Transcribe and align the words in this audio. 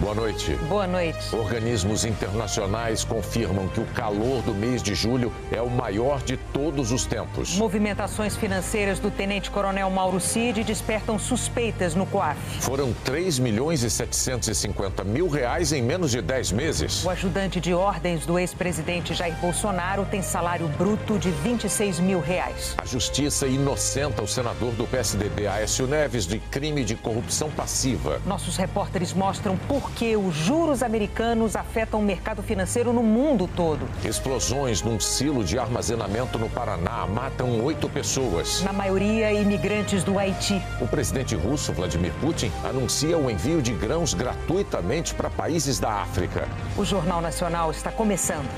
Boa 0.00 0.14
noite. 0.14 0.54
Boa 0.66 0.86
noite. 0.86 1.36
Organismos 1.36 2.06
internacionais 2.06 3.04
confirmam 3.04 3.68
que 3.68 3.80
o 3.80 3.84
calor 3.88 4.40
do 4.40 4.54
mês 4.54 4.82
de 4.82 4.94
julho 4.94 5.30
é 5.52 5.60
o 5.60 5.68
maior 5.68 6.22
de 6.22 6.38
todos 6.38 6.90
os 6.90 7.04
tempos. 7.04 7.54
Movimentações 7.58 8.34
financeiras 8.34 8.98
do 8.98 9.10
tenente-coronel 9.10 9.90
Mauro 9.90 10.18
Cid 10.18 10.64
despertam 10.64 11.18
suspeitas 11.18 11.94
no 11.94 12.06
COAF. 12.06 12.38
Foram 12.60 12.94
3 13.04 13.38
milhões 13.38 13.82
e 13.82 13.90
750 13.90 15.04
mil 15.04 15.28
reais 15.28 15.70
em 15.70 15.82
menos 15.82 16.12
de 16.12 16.22
10 16.22 16.52
meses. 16.52 17.04
O 17.04 17.10
ajudante 17.10 17.60
de 17.60 17.74
ordens 17.74 18.24
do 18.24 18.38
ex-presidente 18.38 19.12
Jair 19.12 19.36
Bolsonaro 19.36 20.06
tem 20.06 20.22
salário 20.22 20.66
bruto 20.78 21.18
de 21.18 21.30
26 21.30 22.00
mil 22.00 22.20
reais. 22.20 22.74
A 22.78 22.86
justiça 22.86 23.46
inocenta 23.46 24.22
o 24.22 24.26
senador 24.26 24.72
do 24.72 24.86
PSDB, 24.86 25.46
Aécio 25.46 25.86
Neves, 25.86 26.26
de 26.26 26.38
crime 26.38 26.84
de 26.84 26.94
corrupção 26.96 27.50
passiva. 27.50 28.18
Nossos 28.24 28.56
repórteres 28.56 29.12
mostram 29.12 29.58
por 29.68 29.89
porque 29.90 30.16
os 30.16 30.34
juros 30.34 30.82
americanos 30.84 31.56
afetam 31.56 31.98
o 32.00 32.02
mercado 32.02 32.42
financeiro 32.42 32.92
no 32.92 33.02
mundo 33.02 33.50
todo. 33.56 33.88
Explosões 34.04 34.82
num 34.82 35.00
silo 35.00 35.44
de 35.44 35.58
armazenamento 35.58 36.38
no 36.38 36.48
Paraná 36.48 37.06
matam 37.06 37.62
oito 37.64 37.88
pessoas. 37.88 38.62
Na 38.62 38.72
maioria, 38.72 39.32
imigrantes 39.32 40.04
do 40.04 40.16
Haiti. 40.16 40.62
O 40.80 40.86
presidente 40.86 41.34
russo, 41.34 41.72
Vladimir 41.72 42.12
Putin, 42.20 42.52
anuncia 42.64 43.18
o 43.18 43.28
envio 43.28 43.60
de 43.60 43.72
grãos 43.72 44.14
gratuitamente 44.14 45.12
para 45.12 45.28
países 45.28 45.80
da 45.80 45.90
África. 45.90 46.48
O 46.78 46.84
Jornal 46.84 47.20
Nacional 47.20 47.70
está 47.70 47.90
começando. 47.90 48.48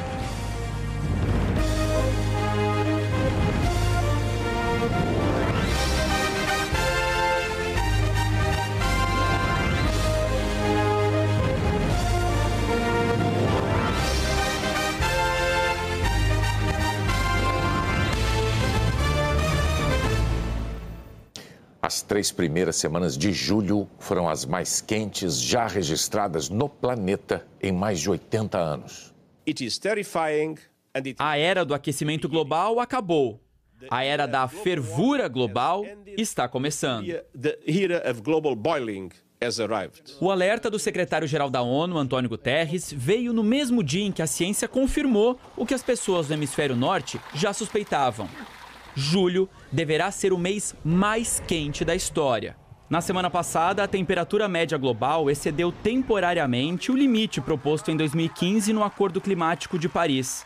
As 22.02 22.08
três 22.08 22.32
primeiras 22.32 22.74
semanas 22.74 23.16
de 23.16 23.32
julho 23.32 23.88
foram 24.00 24.28
as 24.28 24.44
mais 24.44 24.80
quentes 24.80 25.40
já 25.40 25.68
registradas 25.68 26.48
no 26.48 26.68
planeta 26.68 27.46
em 27.62 27.70
mais 27.70 28.00
de 28.00 28.10
80 28.10 28.58
anos. 28.58 29.14
A 31.16 31.38
era 31.38 31.64
do 31.64 31.72
aquecimento 31.72 32.28
global 32.28 32.80
acabou. 32.80 33.40
A 33.88 34.02
era 34.02 34.26
da 34.26 34.48
fervura 34.48 35.28
global 35.28 35.84
está 36.18 36.48
começando. 36.48 37.06
O 40.20 40.28
alerta 40.28 40.68
do 40.68 40.80
secretário-geral 40.80 41.50
da 41.50 41.62
ONU, 41.62 41.96
Antônio 41.96 42.28
Guterres, 42.28 42.92
veio 42.92 43.32
no 43.32 43.44
mesmo 43.44 43.80
dia 43.80 44.04
em 44.04 44.10
que 44.10 44.22
a 44.22 44.26
ciência 44.26 44.66
confirmou 44.66 45.38
o 45.56 45.64
que 45.64 45.72
as 45.72 45.84
pessoas 45.84 46.26
do 46.26 46.34
hemisfério 46.34 46.74
norte 46.74 47.20
já 47.32 47.52
suspeitavam 47.52 48.28
julho 48.94 49.48
deverá 49.70 50.10
ser 50.10 50.32
o 50.32 50.38
mês 50.38 50.74
mais 50.84 51.42
quente 51.46 51.84
da 51.84 51.94
história. 51.94 52.56
Na 52.88 53.00
semana 53.00 53.30
passada, 53.30 53.82
a 53.82 53.88
temperatura 53.88 54.46
média 54.46 54.76
global 54.76 55.30
excedeu 55.30 55.72
temporariamente 55.72 56.92
o 56.92 56.96
limite 56.96 57.40
proposto 57.40 57.90
em 57.90 57.96
2015 57.96 58.72
no 58.72 58.84
Acordo 58.84 59.20
Climático 59.20 59.78
de 59.78 59.88
Paris, 59.88 60.44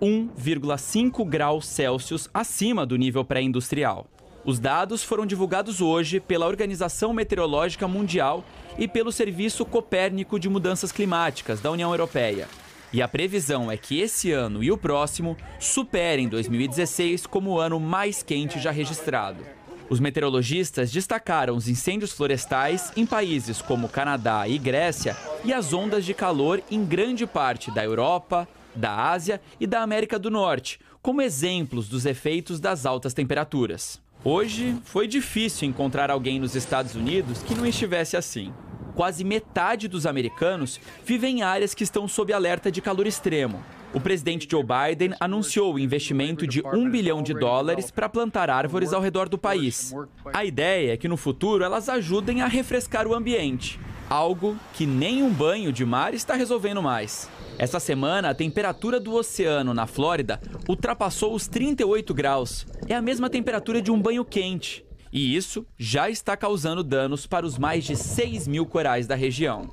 1,5 0.00 1.28
graus 1.28 1.66
Celsius 1.66 2.30
acima 2.32 2.86
do 2.86 2.96
nível 2.96 3.24
pré-industrial. 3.24 4.06
Os 4.44 4.58
dados 4.58 5.04
foram 5.04 5.24
divulgados 5.24 5.80
hoje 5.80 6.18
pela 6.18 6.46
Organização 6.46 7.12
Meteorológica 7.12 7.86
Mundial 7.86 8.44
e 8.76 8.88
pelo 8.88 9.12
Serviço 9.12 9.64
Copérnico 9.64 10.40
de 10.40 10.48
Mudanças 10.48 10.90
Climáticas 10.90 11.60
da 11.60 11.70
União 11.70 11.92
Europeia. 11.92 12.48
E 12.92 13.00
a 13.00 13.08
previsão 13.08 13.70
é 13.70 13.76
que 13.76 14.00
esse 14.00 14.32
ano 14.32 14.62
e 14.62 14.70
o 14.70 14.76
próximo 14.76 15.34
superem 15.58 16.28
2016 16.28 17.26
como 17.26 17.52
o 17.52 17.58
ano 17.58 17.80
mais 17.80 18.22
quente 18.22 18.60
já 18.60 18.70
registrado. 18.70 19.42
Os 19.88 19.98
meteorologistas 19.98 20.90
destacaram 20.90 21.56
os 21.56 21.68
incêndios 21.68 22.12
florestais 22.12 22.92
em 22.94 23.06
países 23.06 23.62
como 23.62 23.88
Canadá 23.88 24.46
e 24.46 24.58
Grécia 24.58 25.16
e 25.42 25.54
as 25.54 25.72
ondas 25.72 26.04
de 26.04 26.12
calor 26.12 26.62
em 26.70 26.84
grande 26.84 27.26
parte 27.26 27.70
da 27.70 27.82
Europa, 27.82 28.46
da 28.74 29.10
Ásia 29.10 29.40
e 29.58 29.66
da 29.66 29.80
América 29.80 30.18
do 30.18 30.30
Norte, 30.30 30.78
como 31.00 31.22
exemplos 31.22 31.88
dos 31.88 32.04
efeitos 32.04 32.60
das 32.60 32.84
altas 32.84 33.14
temperaturas. 33.14 34.00
Hoje 34.22 34.76
foi 34.84 35.08
difícil 35.08 35.66
encontrar 35.66 36.10
alguém 36.10 36.38
nos 36.38 36.54
Estados 36.54 36.94
Unidos 36.94 37.42
que 37.42 37.54
não 37.54 37.66
estivesse 37.66 38.18
assim 38.18 38.52
quase 38.94 39.24
metade 39.24 39.88
dos 39.88 40.06
americanos 40.06 40.80
vivem 41.04 41.38
em 41.38 41.42
áreas 41.42 41.74
que 41.74 41.84
estão 41.84 42.06
sob 42.06 42.32
alerta 42.32 42.70
de 42.70 42.80
calor 42.80 43.06
extremo. 43.06 43.62
O 43.94 44.00
presidente 44.00 44.48
Joe 44.50 44.62
Biden 44.62 45.14
anunciou 45.20 45.74
o 45.74 45.78
investimento 45.78 46.46
de 46.46 46.62
um 46.66 46.88
bilhão 46.88 47.22
de 47.22 47.34
dólares 47.34 47.90
para 47.90 48.08
plantar 48.08 48.48
árvores 48.48 48.92
ao 48.92 49.02
redor 49.02 49.28
do 49.28 49.36
país. 49.36 49.94
A 50.32 50.44
ideia 50.44 50.94
é 50.94 50.96
que 50.96 51.08
no 51.08 51.16
futuro 51.16 51.62
elas 51.62 51.90
ajudem 51.90 52.40
a 52.40 52.46
refrescar 52.46 53.06
o 53.06 53.14
ambiente, 53.14 53.78
algo 54.08 54.56
que 54.72 54.86
nem 54.86 55.22
um 55.22 55.30
banho 55.30 55.70
de 55.70 55.84
mar 55.84 56.14
está 56.14 56.34
resolvendo 56.34 56.82
mais. 56.82 57.28
Essa 57.58 57.78
semana, 57.78 58.30
a 58.30 58.34
temperatura 58.34 58.98
do 58.98 59.14
oceano 59.14 59.74
na 59.74 59.86
Flórida 59.86 60.40
ultrapassou 60.66 61.34
os 61.34 61.46
38 61.46 62.14
graus. 62.14 62.66
É 62.88 62.94
a 62.94 63.02
mesma 63.02 63.28
temperatura 63.28 63.82
de 63.82 63.90
um 63.90 64.00
banho 64.00 64.24
quente. 64.24 64.84
E 65.12 65.36
isso 65.36 65.66
já 65.78 66.08
está 66.08 66.36
causando 66.36 66.82
danos 66.82 67.26
para 67.26 67.44
os 67.44 67.58
mais 67.58 67.84
de 67.84 67.94
6 67.94 68.48
mil 68.48 68.64
corais 68.64 69.06
da 69.06 69.14
região. 69.14 69.70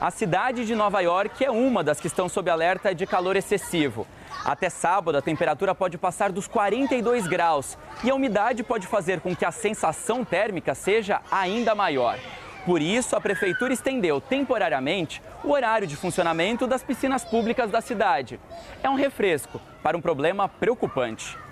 A 0.00 0.10
cidade 0.10 0.66
de 0.66 0.74
Nova 0.74 1.00
York 1.00 1.44
é 1.44 1.50
uma 1.50 1.84
das 1.84 2.00
que 2.00 2.08
estão 2.08 2.28
sob 2.28 2.50
alerta 2.50 2.92
de 2.92 3.06
calor 3.06 3.36
excessivo. 3.36 4.04
Até 4.44 4.68
sábado, 4.68 5.16
a 5.16 5.22
temperatura 5.22 5.74
pode 5.74 5.96
passar 5.96 6.32
dos 6.32 6.48
42 6.48 7.28
graus 7.28 7.78
e 8.02 8.10
a 8.10 8.14
umidade 8.14 8.64
pode 8.64 8.88
fazer 8.88 9.20
com 9.20 9.34
que 9.34 9.44
a 9.44 9.52
sensação 9.52 10.24
térmica 10.24 10.74
seja 10.74 11.22
ainda 11.30 11.74
maior. 11.74 12.18
Por 12.66 12.82
isso, 12.82 13.14
a 13.14 13.20
prefeitura 13.20 13.72
estendeu 13.72 14.20
temporariamente 14.20 15.22
o 15.44 15.52
horário 15.52 15.86
de 15.86 15.96
funcionamento 15.96 16.66
das 16.66 16.82
piscinas 16.82 17.24
públicas 17.24 17.70
da 17.70 17.80
cidade. 17.80 18.40
É 18.82 18.90
um 18.90 18.96
refresco 18.96 19.60
para 19.82 19.96
um 19.96 20.00
problema 20.00 20.48
preocupante. 20.48 21.43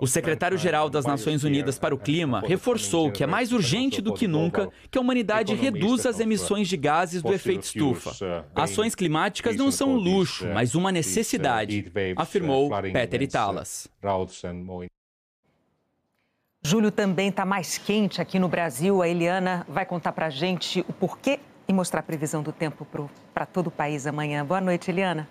O 0.00 0.06
secretário-geral 0.06 0.90
das 0.90 1.04
Nações 1.04 1.44
Unidas 1.44 1.78
para 1.78 1.94
o 1.94 1.98
Clima 1.98 2.42
reforçou 2.46 3.10
que 3.10 3.22
é 3.22 3.26
mais 3.26 3.52
urgente 3.52 4.00
do 4.00 4.14
que 4.14 4.26
nunca 4.26 4.68
que 4.90 4.98
a 4.98 5.00
humanidade 5.00 5.54
reduza 5.54 6.10
as 6.10 6.20
emissões 6.20 6.68
de 6.68 6.76
gases 6.76 7.22
do 7.22 7.32
efeito 7.32 7.64
estufa. 7.64 8.46
Ações 8.54 8.94
climáticas 8.94 9.56
não 9.56 9.70
são 9.70 9.90
um 9.90 9.96
luxo, 9.96 10.46
mas 10.52 10.74
uma 10.74 10.92
necessidade, 10.92 11.90
afirmou 12.16 12.70
Peter 12.92 13.22
Italas. 13.22 13.88
Julho 16.62 16.90
também 16.90 17.30
está 17.30 17.46
mais 17.46 17.78
quente 17.78 18.20
aqui 18.20 18.38
no 18.38 18.46
Brasil. 18.46 19.00
A 19.00 19.08
Eliana 19.08 19.64
vai 19.66 19.86
contar 19.86 20.12
para 20.12 20.26
a 20.26 20.30
gente 20.30 20.84
o 20.86 20.92
porquê 20.92 21.40
e 21.66 21.72
mostrar 21.72 22.00
a 22.00 22.02
previsão 22.02 22.42
do 22.42 22.52
tempo 22.52 22.86
para 23.32 23.46
todo 23.46 23.68
o 23.68 23.70
país 23.70 24.06
amanhã. 24.06 24.44
Boa 24.44 24.60
noite, 24.60 24.90
Eliana. 24.90 25.26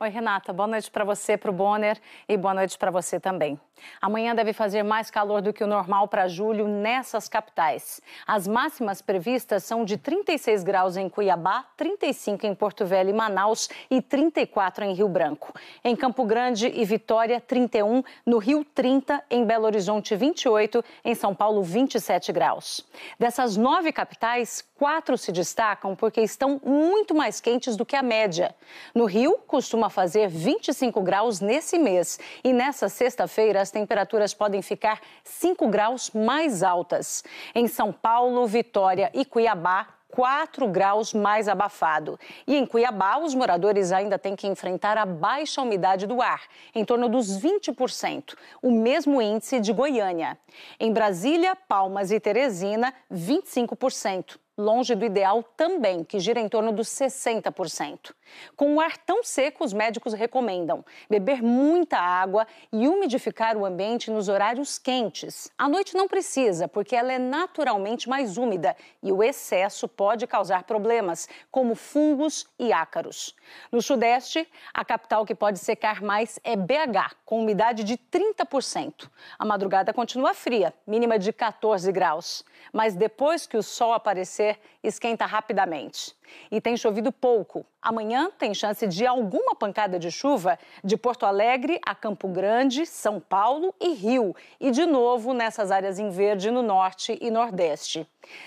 Oi, 0.00 0.10
Renata. 0.10 0.52
Boa 0.52 0.68
noite 0.68 0.88
para 0.92 1.02
você, 1.02 1.36
para 1.36 1.50
o 1.50 1.52
Bonner 1.52 2.00
e 2.28 2.36
boa 2.36 2.54
noite 2.54 2.78
para 2.78 2.88
você 2.88 3.18
também. 3.18 3.58
Amanhã 4.00 4.34
deve 4.34 4.52
fazer 4.52 4.84
mais 4.84 5.10
calor 5.10 5.42
do 5.42 5.52
que 5.52 5.64
o 5.64 5.66
normal 5.66 6.06
para 6.06 6.28
julho 6.28 6.68
nessas 6.68 7.28
capitais. 7.28 8.00
As 8.26 8.46
máximas 8.46 9.02
previstas 9.02 9.64
são 9.64 9.84
de 9.84 9.96
36 9.96 10.62
graus 10.62 10.96
em 10.96 11.08
Cuiabá, 11.08 11.64
35 11.76 12.46
em 12.46 12.54
Porto 12.54 12.84
Velho 12.86 13.10
e 13.10 13.12
Manaus 13.12 13.68
e 13.90 14.00
34 14.00 14.84
em 14.84 14.94
Rio 14.94 15.08
Branco. 15.08 15.52
Em 15.82 15.96
Campo 15.96 16.24
Grande 16.24 16.68
e 16.68 16.84
Vitória, 16.84 17.40
31, 17.40 18.02
no 18.24 18.38
Rio, 18.38 18.64
30, 18.64 19.24
em 19.28 19.44
Belo 19.44 19.64
Horizonte, 19.64 20.14
28, 20.14 20.84
em 21.04 21.14
São 21.14 21.34
Paulo, 21.34 21.62
27 21.62 22.32
graus. 22.32 22.86
Dessas 23.18 23.56
nove 23.56 23.92
capitais, 23.92 24.64
quatro 24.76 25.18
se 25.18 25.32
destacam 25.32 25.96
porque 25.96 26.20
estão 26.20 26.60
muito 26.64 27.14
mais 27.14 27.40
quentes 27.40 27.76
do 27.76 27.84
que 27.84 27.96
a 27.96 28.02
média. 28.02 28.54
No 28.94 29.04
Rio, 29.04 29.38
costuma 29.46 29.87
fazer 29.90 30.28
25 30.28 31.00
graus 31.02 31.40
nesse 31.40 31.78
mês 31.78 32.18
e 32.42 32.52
nessa 32.52 32.88
sexta-feira 32.88 33.60
as 33.60 33.70
temperaturas 33.70 34.34
podem 34.34 34.62
ficar 34.62 35.00
5 35.24 35.68
graus 35.68 36.10
mais 36.10 36.62
altas. 36.62 37.24
Em 37.54 37.66
São 37.66 37.92
Paulo, 37.92 38.46
Vitória 38.46 39.10
e 39.14 39.24
Cuiabá, 39.24 39.98
4 40.08 40.66
graus 40.68 41.12
mais 41.12 41.48
abafado. 41.48 42.18
E 42.46 42.56
em 42.56 42.66
Cuiabá, 42.66 43.18
os 43.18 43.34
moradores 43.34 43.92
ainda 43.92 44.18
têm 44.18 44.34
que 44.34 44.46
enfrentar 44.46 44.96
a 44.96 45.06
baixa 45.06 45.62
umidade 45.62 46.06
do 46.06 46.20
ar, 46.22 46.42
em 46.74 46.84
torno 46.84 47.08
dos 47.08 47.40
20%, 47.40 48.34
o 48.62 48.70
mesmo 48.70 49.20
índice 49.20 49.60
de 49.60 49.72
Goiânia. 49.72 50.38
Em 50.80 50.92
Brasília, 50.92 51.54
Palmas 51.54 52.10
e 52.10 52.18
Teresina, 52.18 52.92
25%. 53.12 54.38
longe 54.56 54.96
do 54.96 55.04
ideal 55.04 55.40
também, 55.56 56.02
que 56.02 56.18
gira 56.18 56.40
em 56.40 56.48
torno 56.48 56.72
dos 56.72 56.88
60%. 56.88 58.12
Com 58.56 58.76
o 58.76 58.80
ar 58.80 58.96
tão 58.98 59.22
seco, 59.22 59.64
os 59.64 59.72
médicos 59.72 60.12
recomendam 60.12 60.84
beber 61.08 61.42
muita 61.42 61.98
água 61.98 62.46
e 62.72 62.88
umidificar 62.88 63.56
o 63.56 63.64
ambiente 63.64 64.10
nos 64.10 64.28
horários 64.28 64.78
quentes. 64.78 65.50
À 65.56 65.68
noite 65.68 65.94
não 65.94 66.08
precisa, 66.08 66.68
porque 66.68 66.96
ela 66.96 67.12
é 67.12 67.18
naturalmente 67.18 68.08
mais 68.08 68.36
úmida 68.36 68.76
e 69.02 69.12
o 69.12 69.22
excesso 69.22 69.88
pode 69.88 70.26
causar 70.26 70.64
problemas, 70.64 71.28
como 71.50 71.74
fungos 71.74 72.46
e 72.58 72.72
ácaros. 72.72 73.34
No 73.70 73.80
Sudeste, 73.80 74.48
a 74.72 74.84
capital 74.84 75.24
que 75.24 75.34
pode 75.34 75.58
secar 75.58 76.02
mais 76.02 76.38
é 76.44 76.56
BH, 76.56 77.16
com 77.24 77.40
umidade 77.40 77.84
de 77.84 77.96
30%. 77.96 79.08
A 79.38 79.44
madrugada 79.44 79.92
continua 79.92 80.34
fria, 80.34 80.72
mínima 80.86 81.18
de 81.18 81.32
14 81.32 81.90
graus. 81.92 82.44
Mas 82.72 82.94
depois 82.94 83.46
que 83.46 83.56
o 83.56 83.62
sol 83.62 83.92
aparecer, 83.92 84.58
esquenta 84.88 85.26
rapidamente. 85.26 86.16
E 86.50 86.60
tem 86.60 86.76
chovido 86.76 87.10
pouco. 87.10 87.64
Amanhã 87.80 88.30
tem 88.38 88.52
chance 88.52 88.86
de 88.86 89.06
alguma 89.06 89.54
pancada 89.54 89.98
de 89.98 90.10
chuva 90.10 90.58
de 90.84 90.96
Porto 90.96 91.24
Alegre 91.24 91.80
a 91.86 91.94
Campo 91.94 92.28
Grande, 92.28 92.84
São 92.84 93.20
Paulo 93.20 93.74
e 93.80 93.94
Rio. 93.94 94.34
E 94.60 94.70
de 94.70 94.84
novo 94.84 95.32
nessas 95.32 95.70
áreas 95.70 95.98
em 95.98 96.10
verde 96.10 96.50
no 96.50 96.62
norte 96.62 97.18
e 97.20 97.30
nordeste. 97.30 98.06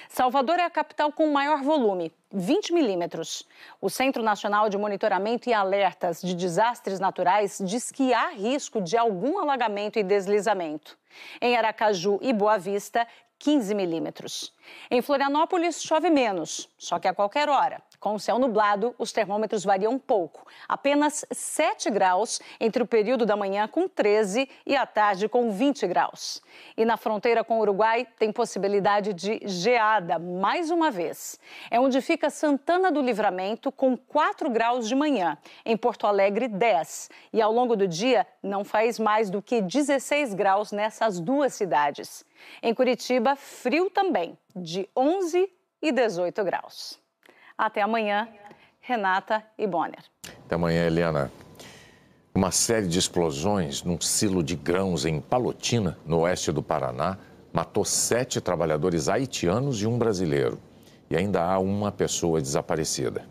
Salvador 0.10 0.60
é 0.60 0.64
a 0.64 0.70
capital 0.70 1.12
com 1.12 1.32
maior 1.32 1.64
volume, 1.64 2.12
20 2.32 2.74
milímetros. 2.74 3.48
O 3.80 3.90
Centro 3.90 4.22
Nacional 4.22 4.70
de 4.70 4.78
Monitoramento 4.78 5.50
e 5.50 5.54
Alertas 5.54 6.22
de 6.22 6.36
Desastres 6.36 7.00
Naturais 7.00 7.60
diz 7.64 7.92
que 7.92 8.14
há 8.14 8.30
risco 8.30 8.82
de 8.82 8.98
algum 8.98 9.40
alagamento 9.40 9.98
e 9.98 10.04
deslizamento. 10.04 10.98
Em 11.42 11.58
Aracaju 11.58 12.20
e 12.22 12.32
Boa 12.32 12.58
Vista, 12.58 13.08
15 13.42 13.74
milímetros. 13.74 14.54
Em 14.90 15.02
Florianópolis, 15.02 15.82
chove 15.82 16.10
menos, 16.10 16.70
só 16.78 17.00
que 17.00 17.08
a 17.08 17.14
qualquer 17.14 17.50
hora. 17.50 17.82
Com 18.02 18.16
o 18.16 18.20
céu 18.20 18.40
nublado, 18.40 18.96
os 18.98 19.12
termômetros 19.12 19.64
variam 19.64 20.00
pouco. 20.00 20.48
Apenas 20.68 21.24
7 21.30 21.92
graus 21.92 22.42
entre 22.60 22.82
o 22.82 22.88
período 22.88 23.28
da 23.28 23.38
manhã 23.38 23.68
com 23.68 23.88
13 23.88 24.50
e 24.66 24.76
a 24.76 24.88
tarde 24.88 25.30
com 25.30 25.52
20 25.52 25.86
graus. 25.86 26.42
E 26.76 26.84
na 26.84 26.98
fronteira 26.98 27.44
com 27.44 27.60
o 27.60 27.62
Uruguai 27.62 28.08
tem 28.18 28.32
possibilidade 28.32 29.14
de 29.14 29.40
geada 29.44 30.18
mais 30.18 30.72
uma 30.72 30.90
vez. 30.90 31.40
É 31.70 31.80
onde 31.80 32.02
fica 32.02 32.32
Santana 32.32 32.92
do 32.92 33.04
Livramento 33.04 33.72
com 33.72 33.96
4 33.96 34.50
graus 34.50 34.88
de 34.88 34.96
manhã. 34.96 35.38
Em 35.64 35.78
Porto 35.78 36.08
Alegre, 36.08 36.48
10. 36.48 37.08
E 37.32 37.40
ao 37.40 37.54
longo 37.54 37.76
do 37.76 37.88
dia 37.88 38.26
não 38.42 38.64
faz 38.64 38.98
mais 38.98 39.30
do 39.30 39.44
que 39.44 39.62
16 39.62 40.34
graus 40.34 40.72
nessas 40.72 41.20
duas 41.20 41.54
cidades. 41.54 42.26
Em 42.64 42.74
Curitiba, 42.74 43.36
frio 43.36 43.92
também, 43.92 44.36
de 44.56 44.90
11 44.98 45.48
e 45.80 45.92
18 45.92 46.44
graus. 46.44 47.00
Até 47.62 47.80
amanhã, 47.84 48.28
Renata 48.80 49.44
e 49.56 49.68
Bonner. 49.68 50.04
Até 50.46 50.56
amanhã, 50.56 50.88
Eliana. 50.88 51.32
Uma 52.34 52.50
série 52.50 52.88
de 52.88 52.98
explosões 52.98 53.84
num 53.84 54.02
silo 54.02 54.42
de 54.44 54.56
grãos 54.56 55.06
em 55.06 55.22
Palotina, 55.22 55.96
no 56.04 56.22
oeste 56.22 56.52
do 56.52 56.64
Paraná, 56.64 57.20
matou 57.54 57.86
sete 57.86 58.42
trabalhadores 58.42 59.08
haitianos 59.08 59.80
e 59.80 59.86
um 59.86 59.96
brasileiro. 59.96 60.60
E 61.08 61.16
ainda 61.16 61.44
há 61.44 61.60
uma 61.60 61.92
pessoa 61.92 62.42
desaparecida. 62.42 63.28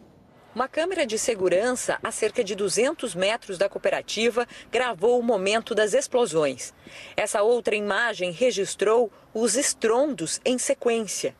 Uma 0.54 0.68
câmera 0.68 1.04
de 1.04 1.18
segurança 1.18 1.98
a 2.00 2.12
cerca 2.12 2.44
de 2.44 2.54
200 2.54 3.16
metros 3.16 3.58
da 3.58 3.68
cooperativa 3.68 4.46
gravou 4.70 5.18
o 5.18 5.24
momento 5.24 5.74
das 5.74 5.92
explosões. 5.92 6.72
Essa 7.16 7.42
outra 7.42 7.74
imagem 7.74 8.30
registrou 8.30 9.10
os 9.34 9.56
estrondos 9.56 10.40
em 10.44 10.56
sequência. 10.56 11.34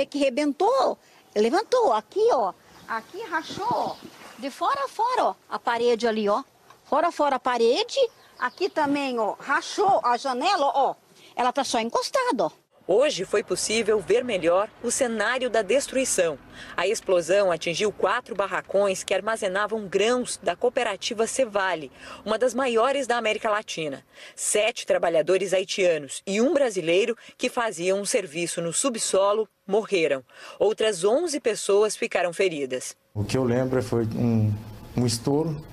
Vê 0.00 0.06
que 0.06 0.18
rebentou, 0.18 0.98
levantou 1.34 1.92
aqui, 1.92 2.26
ó. 2.32 2.52
Aqui 2.88 3.22
rachou, 3.22 3.96
de 4.38 4.50
fora 4.50 4.84
a 4.84 4.88
fora, 4.88 5.24
ó, 5.26 5.34
a 5.48 5.58
parede 5.58 6.06
ali, 6.08 6.28
ó. 6.28 6.42
Fora 6.84 7.08
a 7.08 7.12
fora 7.12 7.36
a 7.36 7.38
parede, 7.38 8.00
aqui 8.38 8.68
também, 8.68 9.18
ó, 9.18 9.36
rachou 9.38 10.00
a 10.02 10.16
janela, 10.16 10.66
ó. 10.74 10.94
Ela 11.36 11.52
tá 11.52 11.62
só 11.64 11.78
encostada, 11.78 12.46
ó. 12.46 12.50
Hoje 12.86 13.24
foi 13.24 13.44
possível 13.44 14.00
ver 14.00 14.24
melhor 14.24 14.68
o 14.82 14.90
cenário 14.90 15.48
da 15.48 15.62
destruição. 15.62 16.36
A 16.76 16.88
explosão 16.88 17.52
atingiu 17.52 17.92
quatro 17.92 18.34
barracões 18.34 19.04
que 19.04 19.14
armazenavam 19.14 19.86
grãos 19.86 20.40
da 20.42 20.56
cooperativa 20.56 21.26
Cevale, 21.26 21.92
uma 22.24 22.36
das 22.36 22.52
maiores 22.52 23.06
da 23.06 23.16
América 23.16 23.48
Latina. 23.48 24.04
Sete 24.34 24.84
trabalhadores 24.84 25.52
haitianos 25.52 26.22
e 26.26 26.40
um 26.40 26.52
brasileiro 26.52 27.16
que 27.38 27.48
faziam 27.48 28.00
um 28.00 28.04
serviço 28.04 28.60
no 28.60 28.72
subsolo 28.72 29.48
morreram. 29.66 30.24
Outras 30.58 31.04
11 31.04 31.38
pessoas 31.38 31.96
ficaram 31.96 32.32
feridas. 32.32 32.96
O 33.14 33.22
que 33.22 33.36
eu 33.36 33.44
lembro 33.44 33.80
foi 33.82 34.04
um, 34.06 34.52
um 34.96 35.06
estouro. 35.06 35.64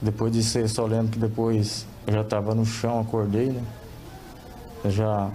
Depois 0.00 0.32
disso, 0.32 0.58
eu 0.60 0.68
só 0.68 0.86
lembro 0.86 1.10
que 1.10 1.18
depois 1.18 1.84
eu 2.06 2.12
já 2.12 2.20
estava 2.20 2.54
no 2.54 2.64
chão, 2.64 3.00
acordei, 3.00 3.46
né? 3.46 3.64
Eu 4.84 4.90
já 4.92 5.32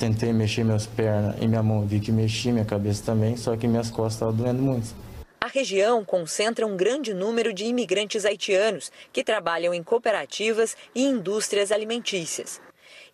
Tentei 0.00 0.32
mexer 0.32 0.64
minhas 0.64 0.86
pernas 0.86 1.36
e 1.42 1.46
minha 1.46 1.62
mão, 1.62 1.86
vi 1.86 2.00
que 2.00 2.10
mexi, 2.10 2.50
minha 2.50 2.64
cabeça 2.64 3.04
também, 3.04 3.36
só 3.36 3.54
que 3.54 3.68
minhas 3.68 3.90
costas 3.90 4.14
estavam 4.14 4.34
doendo 4.34 4.62
muito. 4.62 4.94
A 5.38 5.46
região 5.46 6.02
concentra 6.06 6.66
um 6.66 6.74
grande 6.74 7.12
número 7.12 7.52
de 7.52 7.66
imigrantes 7.66 8.24
haitianos 8.24 8.90
que 9.12 9.22
trabalham 9.22 9.74
em 9.74 9.82
cooperativas 9.82 10.74
e 10.94 11.04
indústrias 11.04 11.70
alimentícias. 11.70 12.62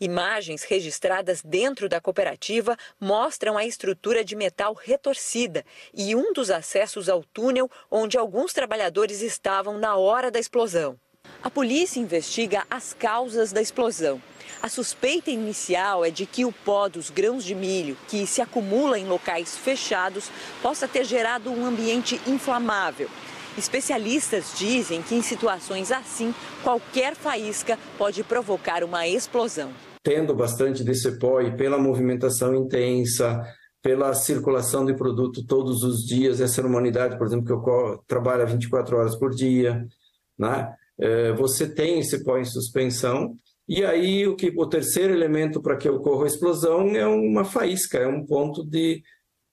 Imagens 0.00 0.62
registradas 0.62 1.42
dentro 1.42 1.88
da 1.88 2.00
cooperativa 2.00 2.76
mostram 3.00 3.58
a 3.58 3.64
estrutura 3.64 4.24
de 4.24 4.36
metal 4.36 4.72
retorcida 4.72 5.64
e 5.92 6.14
um 6.14 6.32
dos 6.32 6.52
acessos 6.52 7.08
ao 7.08 7.24
túnel 7.24 7.68
onde 7.90 8.16
alguns 8.16 8.52
trabalhadores 8.52 9.22
estavam 9.22 9.76
na 9.76 9.96
hora 9.96 10.30
da 10.30 10.38
explosão. 10.38 10.96
A 11.42 11.50
polícia 11.50 12.00
investiga 12.00 12.64
as 12.70 12.92
causas 12.92 13.52
da 13.52 13.62
explosão. 13.62 14.20
A 14.62 14.68
suspeita 14.68 15.30
inicial 15.30 16.04
é 16.04 16.10
de 16.10 16.26
que 16.26 16.44
o 16.44 16.52
pó 16.52 16.88
dos 16.88 17.10
grãos 17.10 17.44
de 17.44 17.54
milho, 17.54 17.96
que 18.08 18.26
se 18.26 18.40
acumula 18.40 18.98
em 18.98 19.06
locais 19.06 19.56
fechados, 19.56 20.30
possa 20.62 20.88
ter 20.88 21.04
gerado 21.04 21.50
um 21.50 21.64
ambiente 21.64 22.20
inflamável. 22.26 23.08
Especialistas 23.56 24.52
dizem 24.58 25.02
que 25.02 25.14
em 25.14 25.22
situações 25.22 25.90
assim, 25.90 26.34
qualquer 26.62 27.14
faísca 27.14 27.78
pode 27.96 28.22
provocar 28.22 28.84
uma 28.84 29.06
explosão. 29.06 29.70
Tendo 30.02 30.34
bastante 30.34 30.84
desse 30.84 31.18
pó 31.18 31.40
e 31.40 31.56
pela 31.56 31.78
movimentação 31.78 32.54
intensa, 32.54 33.42
pela 33.82 34.12
circulação 34.14 34.84
de 34.84 34.94
produto 34.94 35.44
todos 35.46 35.82
os 35.82 36.04
dias, 36.04 36.40
essa 36.40 36.60
é 36.60 36.64
uma 36.64 36.78
unidade, 36.78 37.16
por 37.16 37.26
exemplo, 37.26 37.46
que 37.46 37.52
eu 37.52 38.04
trabalho 38.06 38.46
24 38.46 38.96
horas 38.96 39.16
por 39.16 39.30
dia, 39.30 39.86
né? 40.38 40.74
É, 40.98 41.32
você 41.32 41.68
tem 41.68 42.00
esse 42.00 42.24
pó 42.24 42.38
em 42.38 42.44
suspensão 42.44 43.36
e 43.68 43.84
aí 43.84 44.26
o 44.26 44.36
que 44.36 44.52
o 44.56 44.66
terceiro 44.66 45.12
elemento 45.12 45.60
para 45.60 45.76
que 45.76 45.88
ocorra 45.88 46.24
a 46.24 46.28
explosão 46.28 46.94
é 46.94 47.06
uma 47.06 47.44
faísca, 47.44 47.98
é 47.98 48.06
um 48.06 48.24
ponto 48.24 48.64
de 48.64 49.02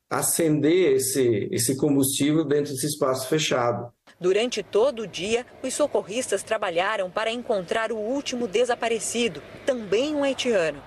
acender 0.09 0.93
esse, 0.93 1.49
esse 1.51 1.75
combustível 1.75 2.45
dentro 2.45 2.71
desse 2.71 2.85
espaço 2.85 3.27
fechado. 3.27 3.91
Durante 4.19 4.61
todo 4.61 5.01
o 5.01 5.07
dia, 5.07 5.45
os 5.63 5.73
socorristas 5.73 6.43
trabalharam 6.43 7.09
para 7.09 7.31
encontrar 7.31 7.91
o 7.91 7.97
último 7.97 8.47
desaparecido, 8.47 9.41
também 9.65 10.15
um 10.15 10.23
haitiano. 10.23 10.81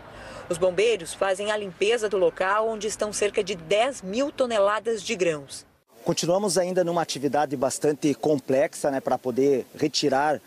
Os 0.49 0.59
bombeiros 0.59 1.13
fazem 1.13 1.51
a 1.51 1.57
limpeza 1.57 2.09
do 2.09 2.17
local 2.17 2.69
onde 2.69 2.87
estão 2.87 3.13
cerca 3.13 3.43
de 3.43 3.57
10 3.57 4.03
mil 4.03 4.31
toneladas 4.31 5.03
de 5.03 5.17
grãos. 5.17 5.67
Continuamos 6.07 6.57
ainda 6.57 6.85
numa 6.85 7.03
atividade 7.03 7.57
bastante 7.57 8.15
complexa 8.15 8.93
né, 8.93 9.01
para 9.01 9.19
poder 9.19 9.67
retirar 9.77 10.41